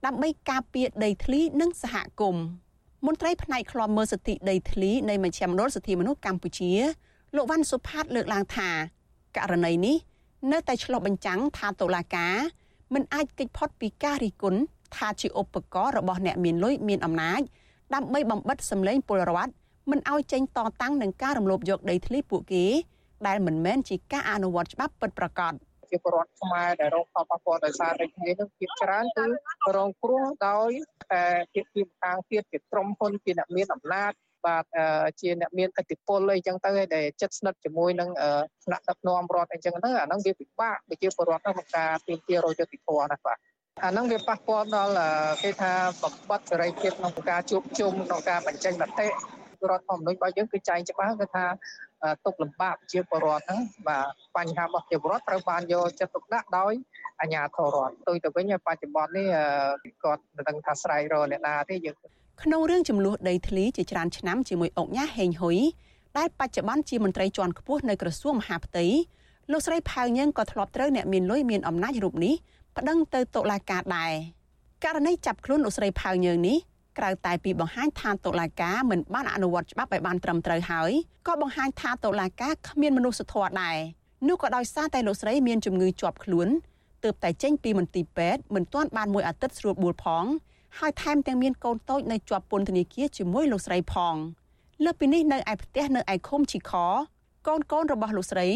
[0.05, 2.45] ដើម្បីការពារដីធ្លីនិងសហគមន៍
[3.05, 6.71] មន្ត្រីផ្នែកឃ្លាំមើលសិទ្ធិដីធ្លីនៃមជ្ឈមណ្ឌលសិទ្ធិមនុស្សកម្ពុជា
[7.35, 8.69] លោកវ៉ាន់សុផាតលើកឡើងថា
[9.37, 9.97] ករណីនេះ
[10.51, 12.35] នៅតែឆ្លុះបញ្ចាំងថាតុលាការ
[12.93, 14.59] មិនអាចគេចផុតពីការរិះគន់
[14.95, 17.41] ថាជាឧបករណ៍របស់អ្នកមានលុយមានអំណាច
[17.93, 19.51] ដើម្បីបំបិតសម្លេងពលរដ្ឋ
[19.89, 22.65] មិនឲ្យចេញតតាំងនឹងការរំលោភយកដីធ្លីពួកគេ
[23.27, 25.53] ដែលមិនមែនជាការអនុវត្តច្បាប់ពិតប្រាកដ
[25.91, 29.25] ជាពលរដ្ឋខ្មែរដែលរងផលប៉ះពាល់ដោយសារដីធ្លីនោះភាគច្រើនគឺ
[29.77, 30.71] រងគ្រោះដោយ
[31.11, 31.23] តែ
[31.53, 34.11] ភាគីម្ខាងទៀតជាក្រុមហ៊ុនជាអ្នកមានអំណាច
[34.45, 34.65] បាទ
[35.21, 38.09] ជាអ្នកមានឥទ្ធិពលអីចឹងទៅដែលចិត្តស្និទ្ធជាមួយនឹង
[38.65, 43.37] ថ្នាក់ដឹកនាំរដ្ឋអីចឹងទៅអាហ្នឹងវាពិបាកប្រជាពលរដ្ឋក្នុងការទាមទាររយយុត្តិធម៌ណាបាទ
[43.83, 44.93] អាហ្នឹងវាប៉ះពាល់ដល់
[45.43, 45.73] គេថា
[46.03, 49.07] បំបត្តិសេរីភាពក្នុងការជួបជុំក្នុងការបញ្ចេញមតិ
[49.69, 51.45] រដ្ឋធម្មនុញ្ញរបស់យើងគឺចែងច្បាស់គឺថា
[52.25, 54.05] ទុកលំបាកជាពលរដ្ឋហ្នឹងបាទ
[54.37, 56.73] បញ្ហារបស់ជាពលរដ្ឋត្រូវបានយកចិត្តទុកដាក់ដោយ
[57.21, 59.27] អាជ្ញាធររដ្ឋទៅទៅវិញបច្ចុប្បន្ននេះ
[60.03, 61.95] គាត់មិនដឹងថាស្រ័យរកអ្នកណាទេយើង
[62.43, 65.57] ក្នុងរឿងចំនួនដីធ្លីជាច្រើនឆ្នាំជាមួយអង្គញាហេងហ៊ុយ
[66.17, 68.85] ដែលបច្ចុប្បន្នជាមន្ត្រីជាន់ខ្ពស់នៅក្រសួងមហាផ្ទៃ
[69.51, 72.33] លោកស្រីផៅញឹងក៏ធ្លាប់ត្រូវអ្នកមានលុយមានអំណាចរូបនេះ
[72.77, 74.13] ប្តឹងទៅតុលាការដែរ
[74.83, 76.57] ករណីចាប់ខ្លួនលោកស្រីផៅញើងនេះ
[76.97, 80.91] ក្រៅតែពីបង្ហាញថាតុលាការមិនបានអនុវត្តច្បាប់ឲ្យបានត្រឹមត្រូវហើយ
[81.27, 83.77] ក៏បង្ហាញថាតុលាការគ្មានមនុស្សធម៌ដែរ
[84.27, 86.47] នោះក៏ដោយសារតែលោកស្រីមានជំងឺជាប់ខ្លួន
[87.03, 90.25] ទើបតែចេញពីមន្ទីរពេទ្យមិនទាន់បានមួយអាទិត្យស្រួលបួលផង
[90.79, 94.15] ហើយថែមទាំងមានកូនតូចនៅជាប់ពន្ធនាគារជាមួយលោកស្រីផង
[94.83, 96.71] លើពីនេះនៅឯផ្ទះនៅឯឃុំឈីខ
[97.47, 98.47] កូនកូនរបស់លោកស្រី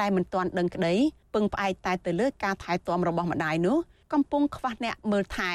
[0.00, 0.94] ដែលមិនទាន់ដឹងក្តី
[1.34, 3.76] ពឹងផ្អែកតែទៅលើការថែទាំរបស់ម្ដាយនោះ
[4.12, 5.52] កំពុងខ្វះអ្នកមើលថែ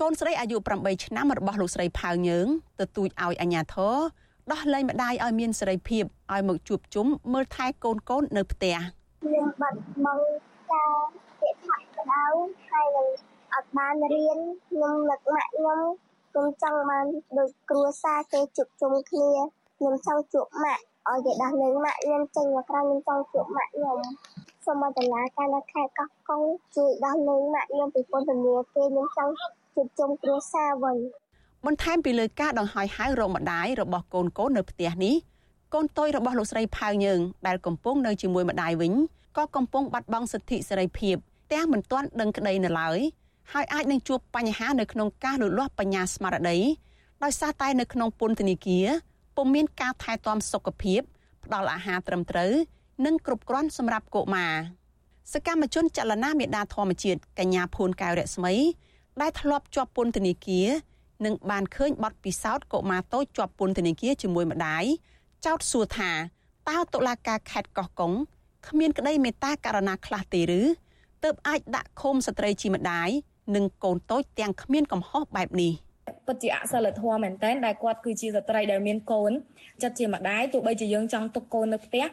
[0.00, 2.46] កូនស្រីអាយុ8ឆ្នាំរបស់លោកស្រីផៅញើង
[2.80, 3.96] ទទូចឲ្យអាញាធរ
[4.52, 8.76] ដោះលែងម្ដាយឲ្យមានសេរីភាពឲ្យមកជួបជុំមើលថែកូនកូននៅផ្ទះ
[9.22, 10.24] ខ្ញុំបាត់បង់
[10.72, 10.92] ការ
[11.40, 12.24] ពាក្យថាក្តៅ
[12.70, 13.08] ហើយនឹង
[13.54, 14.38] អត់បានរៀន
[14.68, 15.80] ខ្ញុំនឹកម៉ាក់ខ្ញុំ
[16.30, 17.04] ខ្ញុំចង់បាន
[17.38, 19.30] ដូចគ្រួសារគេជួបជុំគ្នា
[19.76, 23.98] ខ្ញុំចង់ជួបម៉ាក់ឲ្យគេដោះលែងម៉ាក់ខ្ញុំចេញមកក្រៅខ្ញុំចង់ជួបម៉ាក់ខ្ញុំ
[24.64, 26.42] សូមឲ្យតឡាការនៅខេត្តកោះកុង
[26.76, 29.32] ជួយដោះលែងម៉ាក់ខ្ញុំពីពន្ធនាគារខ្ញុំចង់
[29.76, 30.96] ជួបជុំគ្រួសារវិញ
[31.66, 35.14] បន្ថែមពីលើការដង្ហោយហៅរកម្ដាយរបស់កូនកូននៅផ្ទះនេះ
[35.74, 38.92] កូនតូចរបស់លោកស្រីផៅយើងដែលកំពុងនៅជាមួយម្ដាយវិញ
[39.36, 41.16] ក៏កំពុងបាត់បង់សិទ្ធិសេរីភាព
[41.52, 42.98] ទាំងមិនទាន់ដឹងក្តីនៅឡើយ
[43.52, 46.58] ហើយអាចនឹងជួបបញ្ហានៅក្នុងការលូតលាស់បញ្ញាស្មារតី
[47.24, 48.86] ដោយសារតែនៅក្នុងពន្ធនាគារ
[49.36, 51.00] ពុំមានការថែទាំសុខភាព
[51.44, 52.52] ផ្ដល់អាហារត្រឹមត្រូវ
[53.04, 54.54] និងគ្រប់គ្រាន់សម្រាប់កុមារ
[55.32, 58.54] សកម្មជនចលនាមេដាធម្មជាតិកញ្ញាភួនកែវរស្មី
[59.22, 60.68] ដែលធ្លាប់ជាប់ពន្ធនាគារ
[61.24, 64.84] និងបានឃើញបទពិសោធន៍កុមារតូចជាប់ពន្ធនាគារជាមួយម្ដាយ
[65.46, 66.10] ចោទសួរថា
[66.68, 68.12] តើតុលាការខេត្តកោះកុង
[68.68, 70.60] គ្មានក្តីមេត្តាករណាខ្លះទេឬ
[71.24, 73.08] ទើបអាចដាក់ឃុំស្ត្រីជាម្ដាយ
[73.54, 75.72] និងកូនតូចទាំងគ្មានកំហុសបែបនេះ
[76.26, 79.32] ពិតជាអសិលធម៌មែនតើដែលគាត់គឺជាស្ត្រីដែលមានកូន
[79.82, 82.04] ចិត្តជាម្ដាយទោះបីជាយើងចង់ទុកកូននៅផ្ទះ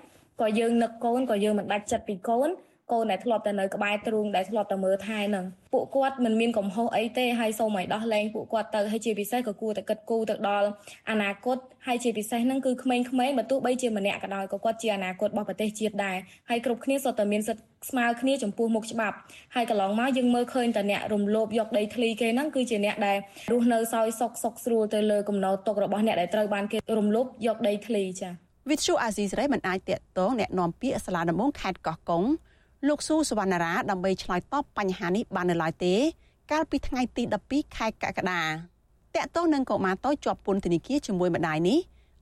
[0.42, 2.50] ក៏យើងនឹកកូនក៏យើងមិនដាច់ចិត្តពីកូន
[2.93, 10.69] កូនដែលធ្លាប់តែនៅក្បែរទ្រូងដែលធ្លាប់តែមើលថែនឹងពួកគាត់មិនមានកំហុសអីទេហើយសូមឲ្យដោះលែងពួកគាត់ទៅហើយជាពិសេសក៏គួរតែគិតគូរទៅដល់
[11.11, 16.17] អនាគតហើយជាពិសេសហ្នឹងគឺក្មេងៗបើទោះបីជាម្នាក់ក៏ដោយក៏គាត់ជាអនាគតរបស់ប្រទេសជាតិដែរ
[16.49, 19.17] ហើយគ្រប់គ្នាសុទ្ធតែមានសិទ្ធិស្មើគ្នាចំពោះមុខច្បាប់
[19.55, 23.17] ហើយកន្លងមកយើងមើលឃើញតែអ្នករំលោភយកដីធ្លីគេហ្នឹងគឺជាអ្នកដែល
[23.53, 28.33] រស់នៅសោយសុខសុខស្រួលទៅលើកំណោទុករបស់អ្នកដែលត្រូវបានគេរំលោភយកដីធ្លីចា៎
[28.71, 32.25] វិទ្យុអាស៊ីសេរីមិនអាចតាក់ទងแนะនាំពាក្យសាលាដំបងខេត្តកោះកុង
[32.88, 35.96] លោកស៊ូសវណ្ណារាដើម្បីឆ្លើយតបបញ្ហានេះបាននៅឡើយទេ
[36.52, 38.44] កាលពីថ្ងៃទី12ខែកក្កដា
[39.16, 41.80] តកតងនឹងកុមារតូចជាប់ពន្ធនាគារជាមួយម្ដាយនេះ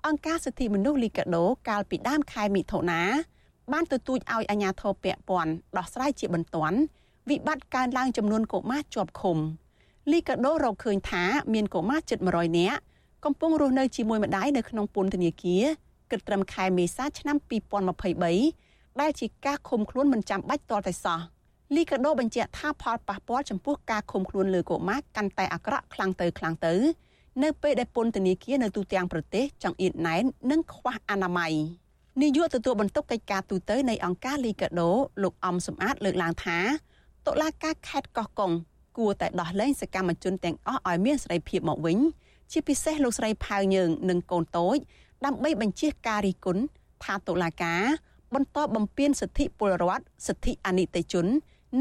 [0.07, 3.01] អង្គការសិទ្ធិមនុស្សលីកាដូកាលពីដើមខែមិថុនា
[3.71, 6.77] បានទទូចឲ្យអាជ្ញាធរពាក់ព័ន្ធដោះស្រាយជាបន្ទាន់
[7.29, 9.37] វិបត្តិកើនឡើងចំនួនកុមារជាប់ឃុំ
[10.11, 12.79] លីកាដូរកឃើញថាមានកុមារជិត100នាក់
[13.25, 15.63] កំពុងរស់នៅជាមួយម្ដាយនៅក្នុងពន្ធនាគារ
[16.11, 18.70] គិតត្រឹមខែមេសាឆ្នាំ2023
[19.01, 21.19] ដែលជាការឃុំខ្លួនមិនចាំបាច់ទាល់តែសោះ
[21.75, 26.73] លីកាដូបញ្ជាក់ថាផលប៉ះពាល់ចំពោះការឃុំខ្លួនលើកុមារកាន់តែអាក្រក់ខ្លាំងទៅខ្លាំងទៅ
[27.43, 31.53] នៅពេលដែលពន្ធនាគារនៅទូទាំងប្រទេសចង្អៀតណែននិងខ្វះអនាម័យ
[32.21, 34.89] នាយកទទួលបន្ទុកកិច្ចការទូតនៃអង្គការលីកាដូ
[35.23, 36.59] លោកអំសំអាតលើកឡើងថា
[37.27, 38.51] តុលាការខេត្តកោះកុង
[38.97, 41.97] គួរតែដោះលែងសកម្មជនទាំងអស់ឲ្យមានសេរីភាពមកវិញ
[42.51, 44.77] ជាពិសេសលោកស្រីផៅយើងនិងកូនតូច
[45.25, 46.63] ដើម្បីបញ្ជាការរិះគន់
[47.03, 47.83] ថាតុលាការ
[48.35, 51.25] បន្តបំពានសិទ្ធិពលរដ្ឋសិទ្ធិអនិច្ចជន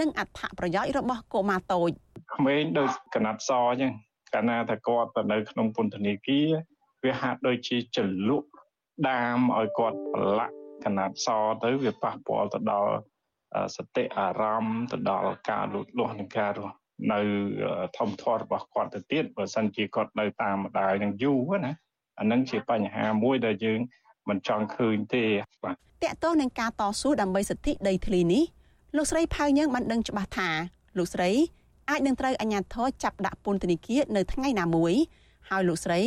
[0.01, 1.91] និងអត្ថប្រយោជន៍របស់កុមារតូច
[2.35, 3.93] ក្មេងដូចកណាត់សអញ្ចឹង
[4.35, 6.49] កាលណាថាគាត់ទៅនៅក្នុងពន្ធនាគារ
[7.05, 7.99] វាហាក់ដូចជាច
[8.29, 8.49] លក់
[9.09, 11.29] ដាមឲ្យគាត់ប្រឡាក់កណាត់ស
[11.65, 12.95] ទៅវាប៉ះពាល់ទៅដល់
[13.77, 16.75] សតិអារម្មណ៍ទៅដល់ការលូតលាស់និងការរស់
[17.13, 17.21] នៅ
[17.97, 21.73] ធម្មធម៌របស់គាត់ទៅទៀតបើសិនជាគាត់នៅតាមម្ដាយនឹងយូរណា
[22.19, 23.81] អានឹងជាបញ្ហាមួយដែលយើង
[24.31, 25.24] មិនចង់ឃើញទេ
[25.64, 28.45] បាទតកតងនឹងការតស៊ូដើម្បីសិទ្ធិដីធ្លីនេះ
[28.97, 30.51] លោកស្រីផៅញើងបានដឹងច្បាស់ថា
[30.99, 31.31] លោកស្រី
[31.91, 34.93] អាចនឹងត្រូវអាជ្ញាធរចាប់ដាក់ពន្ធនាគារនៅថ្ងៃណាមួយ
[35.49, 36.01] ហើយលោកស្រី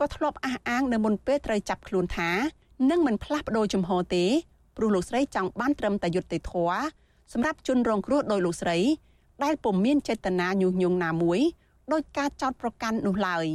[0.00, 2.30] ក៏ធ្លាប់អះអាងនៅមុនពេលត្រូវចាប់ខ្លួនថា
[2.90, 4.24] នឹងមិនផ្លាស់ប្ដូរជំហរទេ
[4.76, 6.82] ព្រោះលោកស្រីចង់បានត្រឹមតែយុត្តិធម៌
[7.32, 8.78] សម្រាប់ជនរងគ្រោះដោយលោកស្រី
[9.44, 11.40] ដែលពុំមានចេតនាញុះញង់ណាមួយ
[11.92, 13.46] ដោយការចោទប្រកាន់នោះឡើយ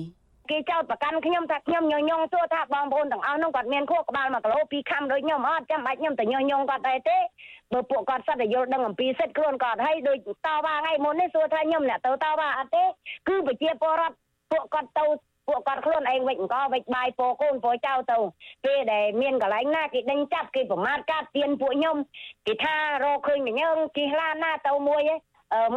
[0.50, 7.18] គេចោទប្រកាន់ខ្ញុំថាខ្ញុំញញងសួរថាបងប្អូនទាំងអស់នោះគាត់មានខួរក្បាល1គីឡូ2ខាំដូចខ្ញុំអត់ចាំបាច់ខ្ញុំទៅញញងគាត់ដែរទេ
[7.74, 12.84] បើពួកគាត់សិតតែយល់ដឹងអំពីសិទ្ធិខ្លួនគាត់ហើយដូចតវ៉ាថ្ងៃមុននេះសួរថាខ្ញុំអ្នកទៅតវ៉ាអត់ទេ
[13.28, 14.16] គឺប្រជាពលរដ្ឋ
[14.52, 15.06] ពួកគាត់ទៅ
[15.48, 18.18] ពួកគាត់ខ្លួនឯងវិចអង្គវិចបាយពោកូនពោចៅទៅ
[18.66, 21.98] ពេលដែលមានកន្លែងណាគេដេញចាប់គេប្រមាថកាត់ទៀនពួកខ្ញុំ
[22.48, 25.02] គេថារកឃើញម្ញើងជិះឡានណាទៅមួយ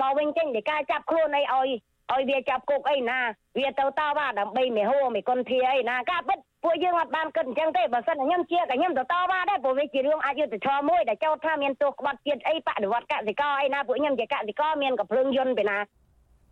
[0.01, 1.69] មកវិញចេញពីការចាប់ខ្លួនអីឲ្យ
[2.15, 3.19] ឲ្យវាចាប់គុកអីណា
[3.59, 15.79] វាទៅតវ៉ាដើម្បីមេហួរមេគុនធាអីណាការពិតពួកយើងអត់បានគិតអញ្ចឹងទេបើសិនតែខ្ញុំជាក៏ខ្ញុំទៅតវ៉ាដែរព្រោះវាជារឿងអយុត្តិធម៌មួយដែលចោទថាមានទោសក្បត់ជាតិអីបដិវត្តកសិករអីណាពួកខ្ញុំជាកសិករមានកំភ្លើងយន្តពីណា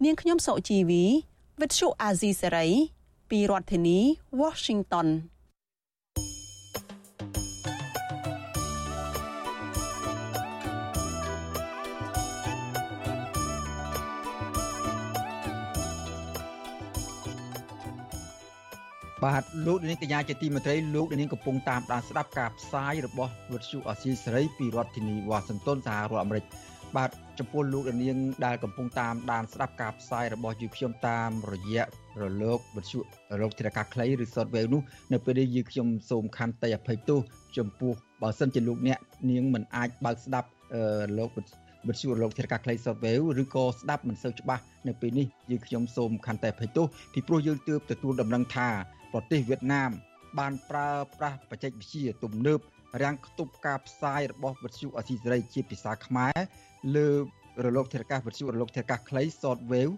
[0.04, 1.04] នាងខ្ញុំសុជីវី
[1.60, 2.66] វិទ្យុអាស៊ីសេរី
[3.30, 3.98] ពីរដ្ឋធានី
[4.42, 5.08] Washington
[19.24, 26.44] បាទលោកនាងកញ្ញាជាទីមេត្រីលោកនាងកំពុងតាមដានស្ដាប់ការផ្សាយរបស់វិទ្យុអសីសេរីពីរដ្ឋធានីវ៉ាស៊ីនតោនសហរដ្ឋអាមេរិក
[26.96, 31.84] បាទចំពោះលោកនាងដែលកំពុងតាមដានស្ដាប់ការផ្សាយរបស់យើងខ្ញុំតាមរយៈ
[32.22, 37.20] រលកវិទ្យុរលកធារកាខ្លីឬ software នោះនៅពេលនេះយើងខ្ញុំសូមខន្តីអភ័យទោស
[37.56, 37.92] ចំពោះ
[38.22, 38.98] បើសិនជាលោកអ្នក
[39.30, 40.48] នាងមិនអាចបើកស្ដាប់
[41.08, 41.30] រលក
[41.88, 48.68] វិទ្យុរលកធារកាខ្លី software ឬក៏ស្ដាប់មិនសូវច្បាស់នៅពេលនេះយើងខ្ញុំសូមខន្តីអភ័យទោសពីព្រោះយើងទើបទទួលដំណឹងថា
[49.12, 49.90] ប្រទេសវៀតណាម
[50.38, 52.60] បានប្រើប្រាស់បច្ចេកវិទ្យាទំនើប
[53.02, 56.38] រាំងខ្ទប់ការផ្សាយរបស់វិទ្យុអស៊ីសេរីជាភាសាខ្មែរ
[56.96, 57.08] លើ
[57.64, 59.94] រលកធាតុអាកាសវិទ្យុរលកធាតុអាកាសខ្លី short wave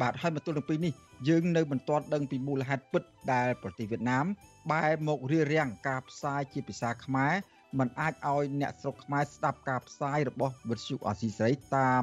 [0.00, 0.92] បាទហើយមកទល់នឹងពេលនេះ
[1.28, 3.02] យើងនៅមិនទាន់ដឹងពីមូលហេតុពិត
[3.32, 4.24] ដែលប្រទេសវៀតណាម
[4.70, 7.34] បែរមករារាំងការផ្សាយជាភាសាខ្មែរ
[7.78, 12.02] มันអាចឲ្យអ្នកស្រុកខ្មែរស្ដាប់ការផ្សាយរបស់វិទ្យុអស៊ីសេរីតាម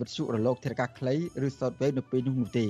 [0.00, 1.14] វិទ្យុរលកធាតុអាកាសខ្លី
[1.46, 2.66] ឬ short wave នៅពេលនោះនោះទេ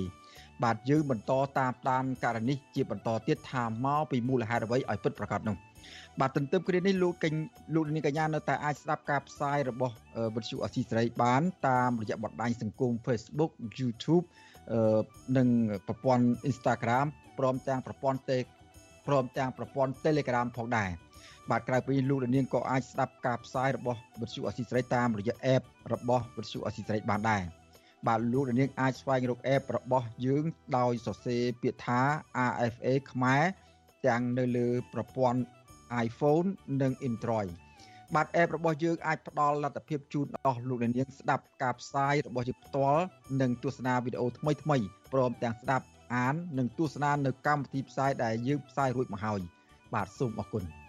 [0.65, 5.57] បាទយើងបន្តតាមដានករណីជាបន្តទៀតថាមកពីមូលហេតុអ្វីឲ្យពិតប្រាកដនោះ
[6.21, 7.45] បាទទន្ទឹមគ្នានេះលោកកញ្ញា
[7.75, 9.95] លោកនាងកញ្ញានៅតែអាចស្ដាប់ការផ្សាយរបស់
[10.35, 14.25] វិទ្យុអស៊ីសេរីបានតាមរយៈបណ្ដាញសង្គម Facebook YouTube
[15.37, 15.49] និង
[15.87, 17.07] ប្រព័ន្ធ Instagram
[17.39, 18.39] ព្រមទាំងប្រព័ន្ធទេ
[19.07, 20.91] ព្រមទាំងប្រព័ន្ធ Telegram ផងដែរ
[21.51, 27.43] បាទក្រៅពីលោកនាងក៏អាចស្ដាប់ការផ្សាយរបស់វិទ្យុអស៊ីសេរីតាមរយៈ App របស់វិទ្យុអស៊ីសេរីបានដែរ
[28.07, 30.45] បាទលោកនាងអាចស្វែងរក app របស់យើង
[30.79, 32.01] ដោយសរសេរពាក្យថា
[32.51, 33.45] RFA ខ្មែរ
[34.07, 35.41] ទាំងនៅលើប្រព័ន្ធ
[36.07, 36.49] iPhone
[36.83, 37.51] និង Android
[38.15, 43.03] បាទ app របស់យើងអាចផ្ដល់លទ្ធភាពជូនដល់លោកអ្នកនាងស្ដាប់ការផ្សាយរបស់យើងផ្ទាល់
[43.41, 44.77] និងទស្សនាវីដេអូថ្មីថ្មី
[45.13, 45.85] ព្រមទាំងស្ដាប់
[46.15, 49.41] អាននិងទស្សនានៅកម្មវិធីផ្សាយដែលយើងផ្សាយរួចមកហើយ
[49.95, 50.82] បាទសូមអរគុណ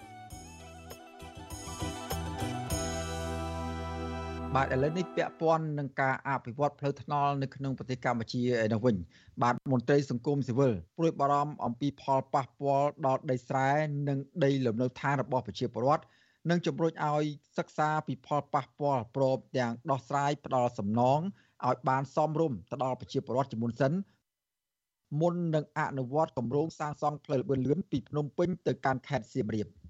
[4.58, 8.95] បាទឥឡូវនេះពាក់ព័ន្ធនឹងការអភិវឌ្ឍផ្លូវថ្នល់នៅក្នុងប្រទេសកម្ពុជាឯនោះវិញ
[9.41, 13.70] បាទមន្ត្រីសង្គមស៊ីវិលព្រួយបារម្ភអំពីផលប៉ះពាល់ដល់ដីស្រែ
[14.08, 16.04] និងដីលំនៅឋានរបស់ប្រជាពលរដ្ឋ
[16.49, 17.26] និងជំរុញឲ្យ
[17.58, 21.20] សិក្សាពីផលប៉ះពាល់ព្រមទាំងដោះស្រាយផ្ដល់សំណង
[21.68, 23.93] ឲ្យបានសមរម្យទៅដល់ប្រជាពលរដ្ឋជាមុនសិន
[25.22, 29.68] មុននឹងអនុវត្តគម្រោងសាងសង់ផ្លូវលឿនលឿនពីភ្នំពេញទៅកាន់ខេត្តសៀមរាប។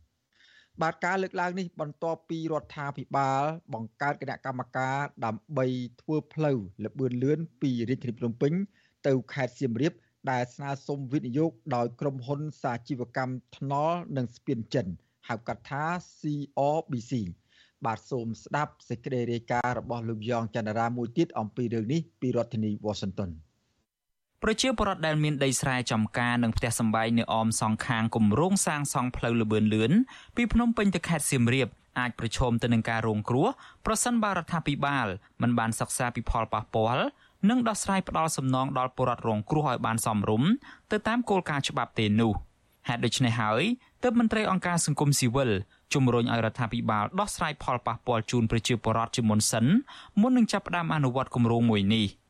[0.81, 3.43] បាទការលើកឡើងនេះបន្ទាប់ពីរដ្ឋាភិបាល
[3.73, 5.65] បង្កើតគណៈកម្មការដើម្បី
[6.01, 8.53] ធ្វើផ្លូវលបឿនលឿនពីរាជធានីភ្នំពេញ
[9.07, 9.93] ទៅខេត្តសៀមរាប
[10.31, 14.87] ដែលស្នើសុំវិនិយោគដោយក្រុមហ៊ុនសាជីវកម្មថ្នល់និងស្ពានចិន
[15.27, 15.83] ហៅកាត់ថា
[16.17, 17.11] CRBC
[17.85, 23.31] បាទសូមស្ដាប់សេចក្តីរាយការណ៍របស់លោកយ៉ងច័ន្ទរាមួយទៀតអំពីរឿងនេះពីរដ្ឋធានី Washington
[24.45, 29.91] ប្រជាពលរដ្ឋដែលមានដីស្រែចំការនិងផ្ទះសម្បែងនៅអមសងខាងគម្រោងសាងសង់ផ្លូវលបឿនលឿន
[30.35, 31.67] ពីភ្នំពេញទៅខេត្តសៀមរាប
[31.99, 33.47] អាចប្រឈមទៅនឹងការរងគ្រោះ
[33.85, 35.07] ប្រសិនបើរដ្ឋាភិបាល
[35.41, 37.03] មិនបានសិក្សាពីផលប៉ះពាល់
[37.49, 40.49] និងដោះស្រាយផ្ដាល់សំណងដល់ពលរដ្ឋរងគ្រោះឲ្យបានសមរម្យ
[40.91, 42.33] ទៅតាមគោលការណ៍ច្បាប់ទេនោះ
[42.87, 43.63] ហេតុដូច្នេះហើយ
[44.03, 45.51] ទើបមន្ត្រីអង្គការសង្គមស៊ីវិល
[45.93, 49.65] ជំរុញឲ្យរដ្ឋាភិបាលដោះស្រាយផលប៉ះពាល់ជូនប្រជាពលរដ្ឋជាមុនសិន
[50.21, 52.07] មុននឹងចាប់ផ្ដើមអនុវត្តគម្រោងមួយនេះ។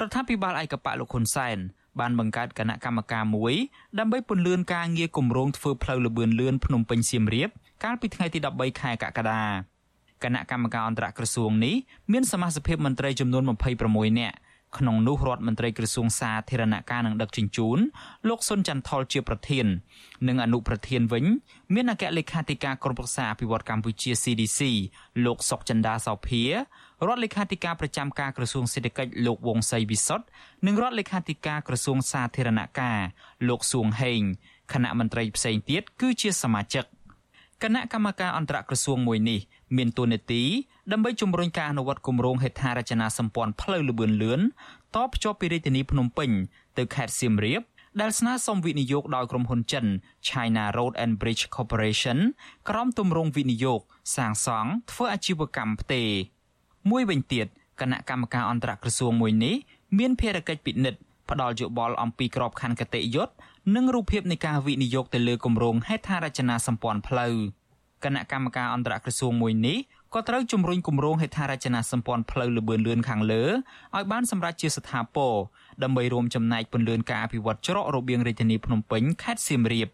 [0.00, 1.58] រដ្ឋាភិបាលឯកបៈលោកហ៊ុនសែន
[2.00, 3.54] បានបង្កើតគណៈកម្មការមួយ
[3.98, 7.48] ដើម្បីពន្លឿនការងារគម្រោងធ្វើផ្លូវលបឿនលឿនភ្នំពេញសៀមរាប
[7.84, 9.42] កាលពីថ្ងៃទី13ខែកក្កដា
[10.24, 11.74] គណៈកម្មការអន្តរក្រសួងនេះ
[12.12, 13.42] មានសមាជិកមន្ត្រីចំនួន
[13.80, 14.36] 26នាក់
[14.78, 17.78] ក្នុងនោះរដ្ឋមន្ត្រីក្រសួងសាធារណការនិងដឹកជញ្ជូន
[18.28, 19.66] លោកសុនចន្ទថុលជាប្រធាន
[20.28, 21.24] និងអនុប្រធានវិញ
[21.74, 24.60] មានអគ្គលេខាធិការក្រុមប្រឹក្សាអភិវឌ្ឍកម្ពុជា CDC
[25.24, 26.50] លោកសុកចិន្តាសោភារ
[27.08, 30.26] ដ្ឋលេខាធិការប្រចាំការក្រសួងសេដ្ឋកិច្ចលោកវង្សសីវិសុទ្ធ
[30.66, 32.98] និងរដ្ឋលេខាធិការក្រសួងសាធារណការ
[33.48, 34.20] លោកសួងហេង
[34.72, 36.86] គណៈមន្ត្រីផ្សេងទៀតគឺជាសមាជិក
[37.62, 39.40] គណៈកម្មការអន្តរក្រសួងមួយនេះ
[39.76, 40.42] មានតួនាទី
[40.92, 44.40] ដើម្បីជំរុញការអនុវត្តគម្រោងហេដ្ឋារចនាសម្ព័ន្ធផ្លូវលបឿនលឿន
[44.96, 46.30] តភ្ជាប់ពីរាជធានីភ្នំពេញ
[46.78, 47.62] ទៅខេត្តសៀមរាប
[48.00, 49.86] ដែលស្នើសុំវិនិយោគដោយក្រុមហ៊ុនចិន
[50.28, 52.18] China Road and Bridge Corporation
[52.68, 53.80] ក្រោមទម្រង់វិនិយោគ
[54.16, 56.10] សាងសង់ធ្វើអាជីវកម្មផ្ទេរ
[56.90, 57.46] មួយវិញទៀត
[57.80, 59.54] គណៈកម្មការអន្តរក្រសួងមួយនេះ
[59.98, 61.00] មានភារកិច្ចពិនិត្យ
[61.30, 63.34] ផ្ដល់យោបល់អំពីក្របខ័ណ្ឌគតិយុត្ត
[63.74, 67.34] និងរូបភាពនៃការវិនិយោគទៅលើគម្រោងហេដ្ឋារចនាសម្ព័ន្ធផ្លូវ
[68.04, 69.78] គណៈកម្មការអន្តរក្រសួងមួយនេះ
[70.14, 73.44] ក៏ត្រូវជំរុញគម្រោងហេដ្ឋារចនាសម្ព័ន្ធផ្លូវលបឿនលឿនខាងលើ
[73.96, 75.34] ឲ្យបានសម្រេចជាស្ថាពរ
[75.82, 79.88] ដើម្បីរួមចំណែកពន្លឿនការអភិវឌ្ឍច្រករបៀងរាជធានីភ្នំពេញខេត្តសៀមរាប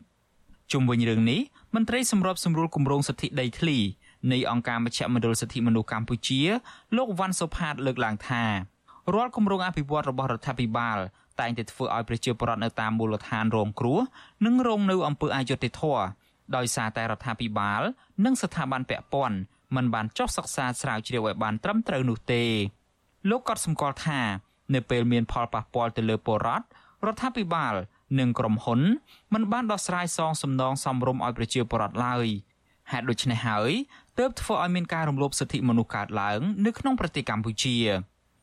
[0.72, 1.40] ជុំវិញរឿងនេះ
[1.74, 3.78] មន្ត្រីសម្របសម្រួលគម្រោងសិទ្ធិដីធ្លី
[4.32, 6.40] នៃអង្គការមជ្ឈមណ្ឌលសិទ្ធិមនុស្សកម្ពុជា
[6.96, 8.44] លោកវ៉ាន់សុផាតលើកឡើងថា
[9.14, 10.98] រាល់គម្រោងអភិវឌ្ឍរបស់រដ្ឋាភិបាល
[11.40, 13.98] តែងតែធ្វើឲ្យប្រជាពលរដ្ឋនៅតាមមូលដ្ឋានរងគ្រោះ
[14.46, 16.04] និងរងនៅអំពើអយុត្តិធម៌
[16.56, 17.82] ដោយសារតែរដ្ឋាភិបាល
[18.24, 19.38] និងស្ថាប័នពាក់ព័ន្ធ
[19.76, 22.44] មិនបានចុះសិក្សាស្រាវជ្រាវឲ្យបានត្រឹមត្រូវនោះទេ
[23.30, 24.20] លោកក៏សម្គាល់ថា
[24.74, 26.66] នៅពេលមានផលប៉ះពាល់ទៅលើពលរដ្ឋ
[27.06, 27.74] រដ្ឋាភិបាល
[28.18, 28.80] និងក្រុមហ៊ុន
[29.34, 32.26] មិនបានដោះស្រាយសងសំណងសមរម្យឲ្យប្រជាពលរដ្ឋឡើយ
[32.90, 33.70] ហេតុដូច្នេះហើយ
[34.18, 37.76] ទើបធ្វើឲ្យមានការរំលោភសិទ្ធិមនុស្សកើតឡើង នៅក្នុងប្រទេសកម្ពុជា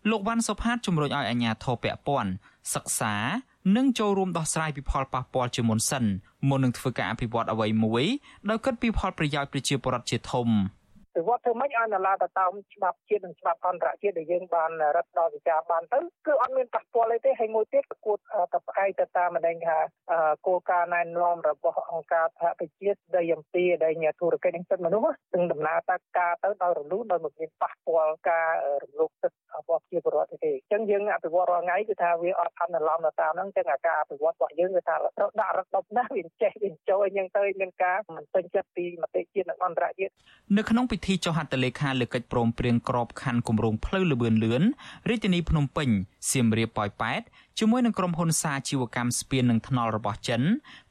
[0.10, 2.32] លោកវ៉ាន់សុផាតជំរុញឲ្យអាជ្ញាធរពាក់ព័ន្ធ
[2.74, 3.16] សិក្សា
[3.76, 6.06] និងចូលរួមដោះស្រាយពីផលប៉ះពាល់ជាមុនសិន
[6.50, 8.06] មុននឹងធ្វើការអភិវឌ្ឍអ្វីមួយ
[8.50, 10.48] ដោយគិតពីផលប្រយោជន៍ប្រជាពលរដ្ឋជាធំ។
[11.18, 18.18] វិវត្តធ្វើម៉េចឲ្យនឡាទៅតាមច្បាប់ជាតិនិងច្បាប់អន្តរជាតិដែលយើងបានរឹតដល់វិចារបានទៅគឺអត់មានប៉ះពាល់អីទេហើយមួយទៀតគួរ
[18.54, 19.78] តែផ្អែកទៅតាមម្ដងថា
[20.48, 28.50] គោលការណ៍ណែនាំរបស់អង្គការសហប្រជាជាតិដីអំពីដីញាធុរកិច្ចនិងសិទ្ធិមនុស្សនឹងដំណើរទៅការទៅដោយរលូនដោយមិនមានប៉ះពាល់ការ
[28.84, 40.14] រំលោភសិទ្ធិរបស់ប្រជាពលរដ្ឋទេអញ្ចឹងយើងអភិវឌ្ឍរាល់ថ្ងៃគឺថាវាអត់អនុលោមទៅតាមហ្នឹងអញ្ចឹងអាការអភិវឌ្ឍរបស់យើងគឺថាត្រូវដាក់រដុបណាស់វាចេះវាចូលអញ្ចឹងទៅមានការមិនពេញចិត្តពីមតិជាតិនិងអន្តរជាតិ
[40.58, 44.64] នៅក្នុងពិធីចុះហត្ថលេខាលើកិច្ចព្រមព្រៀងក្របខ័ណ្ឌគម្រោងផ្លូវលបឿនលឿន
[45.10, 45.90] រាជធានីភ្នំពេញ
[46.32, 47.22] សៀមរាបប៉ោយប៉ែត
[47.60, 50.42] ជាមួយនឹងក្រុមហ៊ុនសាជីវកម្មស្ពាននិងថ្នល់របស់ចិន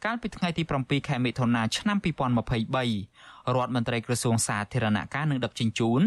[0.05, 6.01] កាលពីថ្ងៃទី7ខែមិថុនាឆ្នាំ2023រដ្ឋមន្ត្រីក្រសួងសាធារណការនិងដឹកជញ្ជូន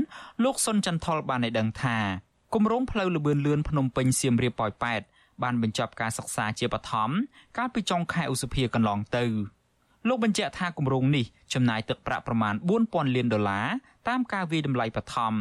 [0.44, 1.98] លោកសុនចន្ទថលបានឲ្យដឹងថា
[2.54, 5.02] គម្រោងផ្លូវលបឿនលឿនភ្នំពេញសៀមរាបប៉ោយប៉ែត
[5.44, 7.10] បានបញ្ចប់ការសិក្សាជាបឋម
[7.58, 9.26] កាលពីចុងខែឧសភាកន្លងទៅ
[10.08, 12.54] លោកបញ្ជាក់ថាគម្រោងនេះចំណាយទឹកប្រាក់ប្រមាណ
[12.86, 13.68] 4000លានដុល្លារ
[14.08, 15.34] តាមការវាយតម្លៃបឋម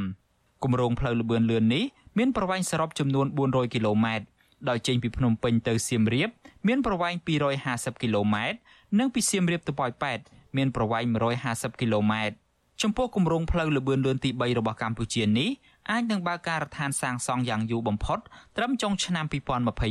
[0.64, 1.85] គម្រោងផ្លូវលបឿនលឿននេះ
[2.19, 4.27] មានប្រវែងសរុបចំនួន400គីឡូម៉ែត្រ
[4.69, 6.29] ដោយចេញពីភ្នំពេញទៅសៀមរាប
[6.67, 7.14] មានប្រវែង
[7.59, 8.59] 250គីឡូម៉ែត្រ
[8.99, 10.19] និងពីសៀមរាបទៅប៉ោយប៉ែត
[10.57, 11.05] មានប្រវែង
[11.43, 12.37] 150គីឡូម៉ែត្រ
[12.83, 15.51] ចំពោះគម្រោងផ្លូវលបឿនលឿនទី3របស់កម្ពុជានេះ
[15.91, 18.19] អាចនឹងបើកការដ្ឋានសាងសង់យ៉ាងយូរបំផុត
[18.57, 19.25] ត្រឹមចុងឆ្នាំ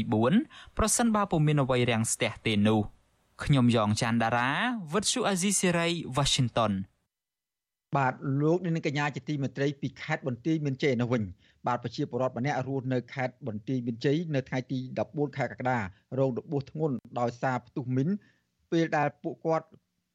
[0.05, 2.94] 2024ប្រសិនបើពុំមានអ្វីរាំងស្ទះទេនោះ
[3.43, 4.49] ខ្ញុំយ៉ងច័ន្ទដារា
[4.93, 6.73] វិទ្យុអាស៊ីសេរី Washington
[7.97, 11.23] បាទលោកនាងកញ្ញាជាទីមេត្រីពីខេត្តបន្ទាយមានជ័យនៅវិញ
[11.67, 15.79] បាទប្រជាពលរដ្ឋម្នាក់រស់នៅខេត្តបន្ទាយមានជ័យនៅថ្ងៃទី14ខែកក្កដា
[16.19, 18.09] រងរបួសធ្ងន់ដោយសារផ្ទុះមីន
[18.71, 19.67] ពេលដែលពួកគាត់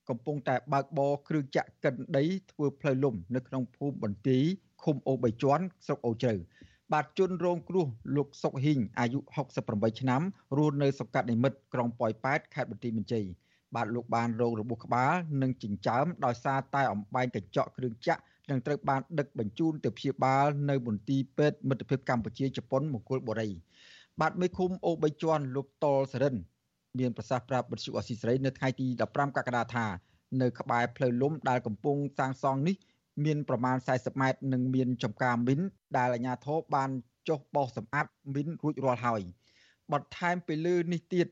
[0.08, 4.42] កំពុងតែបើកបរគ្រឿងចាក់កិនដីធ្វើផ្លូវលំនៅក្នុងភូមិបន្ទាយ
[4.82, 6.34] ឃុំអូបីជាន់ស្រុកអូជ្រៅ
[6.92, 7.86] បាទជនរងគ្រោះ
[8.16, 9.18] លោកសុកហ៊ីងអាយុ
[9.60, 10.22] 68ឆ្នាំ
[10.56, 13.24] រស់នៅសង្កាត់និមិត្តក្រុងប៉ោយប៉ែតខេត្តបន្ទាយមានជ័យ
[13.74, 23.50] បាទលោកបានរងរបួសក្បាលនិងចិញ្ចើមដោយសារតែអំបែងកញ្ចក់គ្រឿងចាក់និងត្រូវបានដឹកបញ្ជូនទៅព្យាបាលនៅមន្ទីរពេទ្យមិត្តភាពកម្ពុជាជប៉ុនមង្គលបុរី
[24.20, 26.36] បាទមេឃុំអូបីជាន់លោកតលសរិន
[26.98, 29.86] មានប្រសាសន៍ប្រាប់បទសុអសីស្រីនៅថ្ងៃទី15កក្កដាថា
[30.42, 32.76] នៅក្បែរផ្លូវលំដែលកំពុងសាងសង់នេះ
[33.24, 35.60] មានប្រមាណ40ម៉ែត្រនិងមានចំការមីន
[35.96, 36.90] ដែលអាជ្ញាធរបាន
[37.28, 39.22] ចុះបោសសម្អាតមីនរួចរាល់ហើយ
[39.92, 41.26] បន្ថែមពីលើនេះទៀត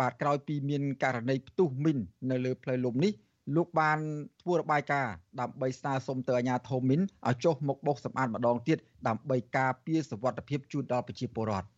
[0.00, 1.98] បាទក្រោយពីមានករណីផ្ទុះមីន
[2.30, 3.12] នៅលើផ្លូវលំនេះ
[3.56, 3.98] លោកបាន
[4.42, 8.78] ធ្វើរបាយការណ៍ដើម្បីស្នើសុំទៅអាជ្ញាធរមីនឲ្យចុះមកបោសសម្អាតម្ដងទៀត
[9.08, 11.68] ដើម្បីការពារសុវត្ថិភាពជូនដល់ប្រជាពលរដ្ឋ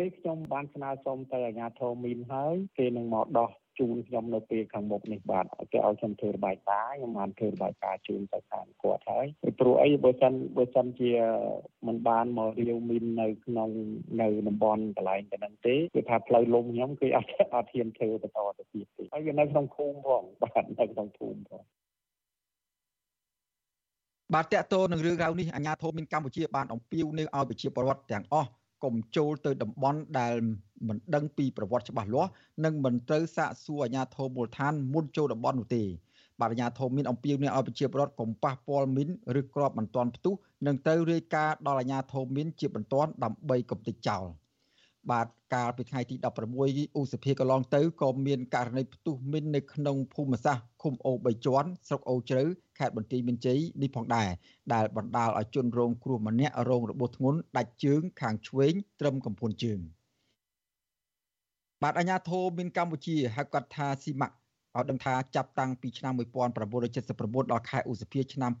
[0.00, 9.26] នេះខ្ញុំបានស្នើសុំទៅអាជ្ញាធរមីនហើយគេនឹងមកដោះ ជូនខ្ញុំនៅពេលខាងមុខនេះបាទគេឲ្យខ្ញុំធ្វើរបាយការណ៍ខ្ញុំបានធ្វើរបាយការណ៍ជូនទៅខាងគាត់ហើយ
[9.60, 11.10] ព្រោះអីបើសិនបើសិនជា
[11.86, 13.70] มันបានមករាវមីននៅក្នុង
[14.20, 21.62] នៅតំបន់កន្លែងទៅនឹងទេគឺថាផ្លូវលំខ្ញុំគឺអត់អត់ហ៊ានធ្វើបន្តទៅទៀតទេហើយវានៅក្នុងភូមិផងបាទនៅក្នុងភូមិផង
[24.34, 28.48] បាទតកតោនឹងរឿងរ៉ាវនេះអាជ្ញាធរមានកម្ពុជាបានអំពាវនាវឲ្យប្រជាពលរដ្ឋទាំងអស់
[28.84, 30.34] កុំចូលទៅតំបន់ដែល
[30.88, 32.30] មិនដឹងពីប្រវត្តិច្បាស់លាស់
[32.64, 35.84] និងមិនត្រូវសាកសួរអាជ្ញាធរមូលដ្ឋានមុនចូលតំបន់នោះទេ
[36.40, 39.08] បាទអាជ្ញាធរមានអំពាវនាវឲ្យប្រជាពលរដ្ឋកុំប៉ះពាល់មីន
[39.40, 40.34] ឬក្របមិនទាន់ផ្ទុះ
[40.66, 44.24] និងត្រូវរាយការណ៍ដល់អាជ្ញាធរមីនជាបន្ទាន់ដើម្បីកុំតិចចោល
[45.10, 46.16] បាទកាលពីថ្ងៃទី
[46.60, 52.44] 16ឧសភាកន្លងទៅក៏មានករណីផ្ទុះមីននៅក្នុងភូមិសាស្ត្រឃុំអូ3ជាន់ស្រុកអូជ្រៅ
[52.78, 54.28] ខេត្តបន្ទាយមានជ័យនេះផងដែរ
[54.74, 59.80] ដែលបណ្ដាលឲ្យជនរងគ្រោះម្នាក់រងរបួសធ្ងន់ដាច់ជើងខាងឆ្វេងត្រឹមកំពង់ជើង
[61.82, 64.36] បាទអាញាធមមានកម្ពុជាហៅកាត់ថាស៊ីម៉ាក់
[64.76, 68.52] ឲ្យដឹងថាចាប់តាំងពីឆ្នាំ1979ដល់ខែឧសភាឆ្នាំ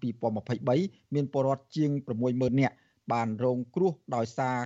[0.52, 1.90] 2023មានពលរដ្ឋជាង
[2.26, 2.74] 60000នាក់
[3.12, 4.56] បានរងគ្រោះដោយសារ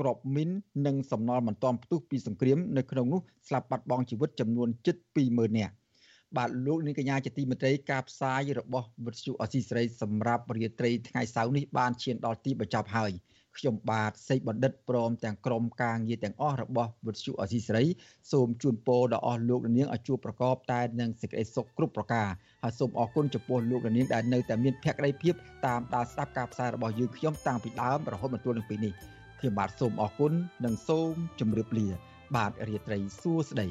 [0.00, 0.50] ក្របមីន
[0.86, 4.96] និងសំណល់មិនទាន់ផ្ទុះពីសង្គ្រាមនៅក្នុងនោះស្លាប់បាត់បង់ជីវិតចំនួនជិត
[5.28, 5.74] 20000នាក់
[6.36, 13.12] បាទលោកនាងកញ្ញាជាទីមេត្រីការផ្សាយរបស់វិទ្យុអស៊ីសេរីសម្រាប់រាត្រីថ្ងៃសៅរ៍នេះបានឈានដល់ទីបញ្ចប់ហើយ
[13.58, 17.84] ខ្ញុំបាទសេកបណ្ឌិតព្រមទាំងក្រុមការងារទាំងអស់របស់វិទ្យុអស៊ីសេរី
[18.32, 22.28] សូមជូនពរដល់អស់លោកនាងឲ្យជួបប្រកបតែនឹងសេចក្តីសុខគ្រប់ប្រការ
[22.62, 25.34] ហើយសូមអរគុណចំពោះលោកនាងដែលនៅតែមានភក្ដីភាព
[25.66, 30.32] តាមដានស្ដាប់ការផ្សាយរបស់យើងខ្ញុំតាំងពីដើមរហូតមកទល់នឹងពេលនេះ ខ្ញុំបាទសូមអរគុណ
[30.64, 31.86] និងសូមជម្រាបលា
[32.36, 33.68] បាទរាត្រីសួស្តី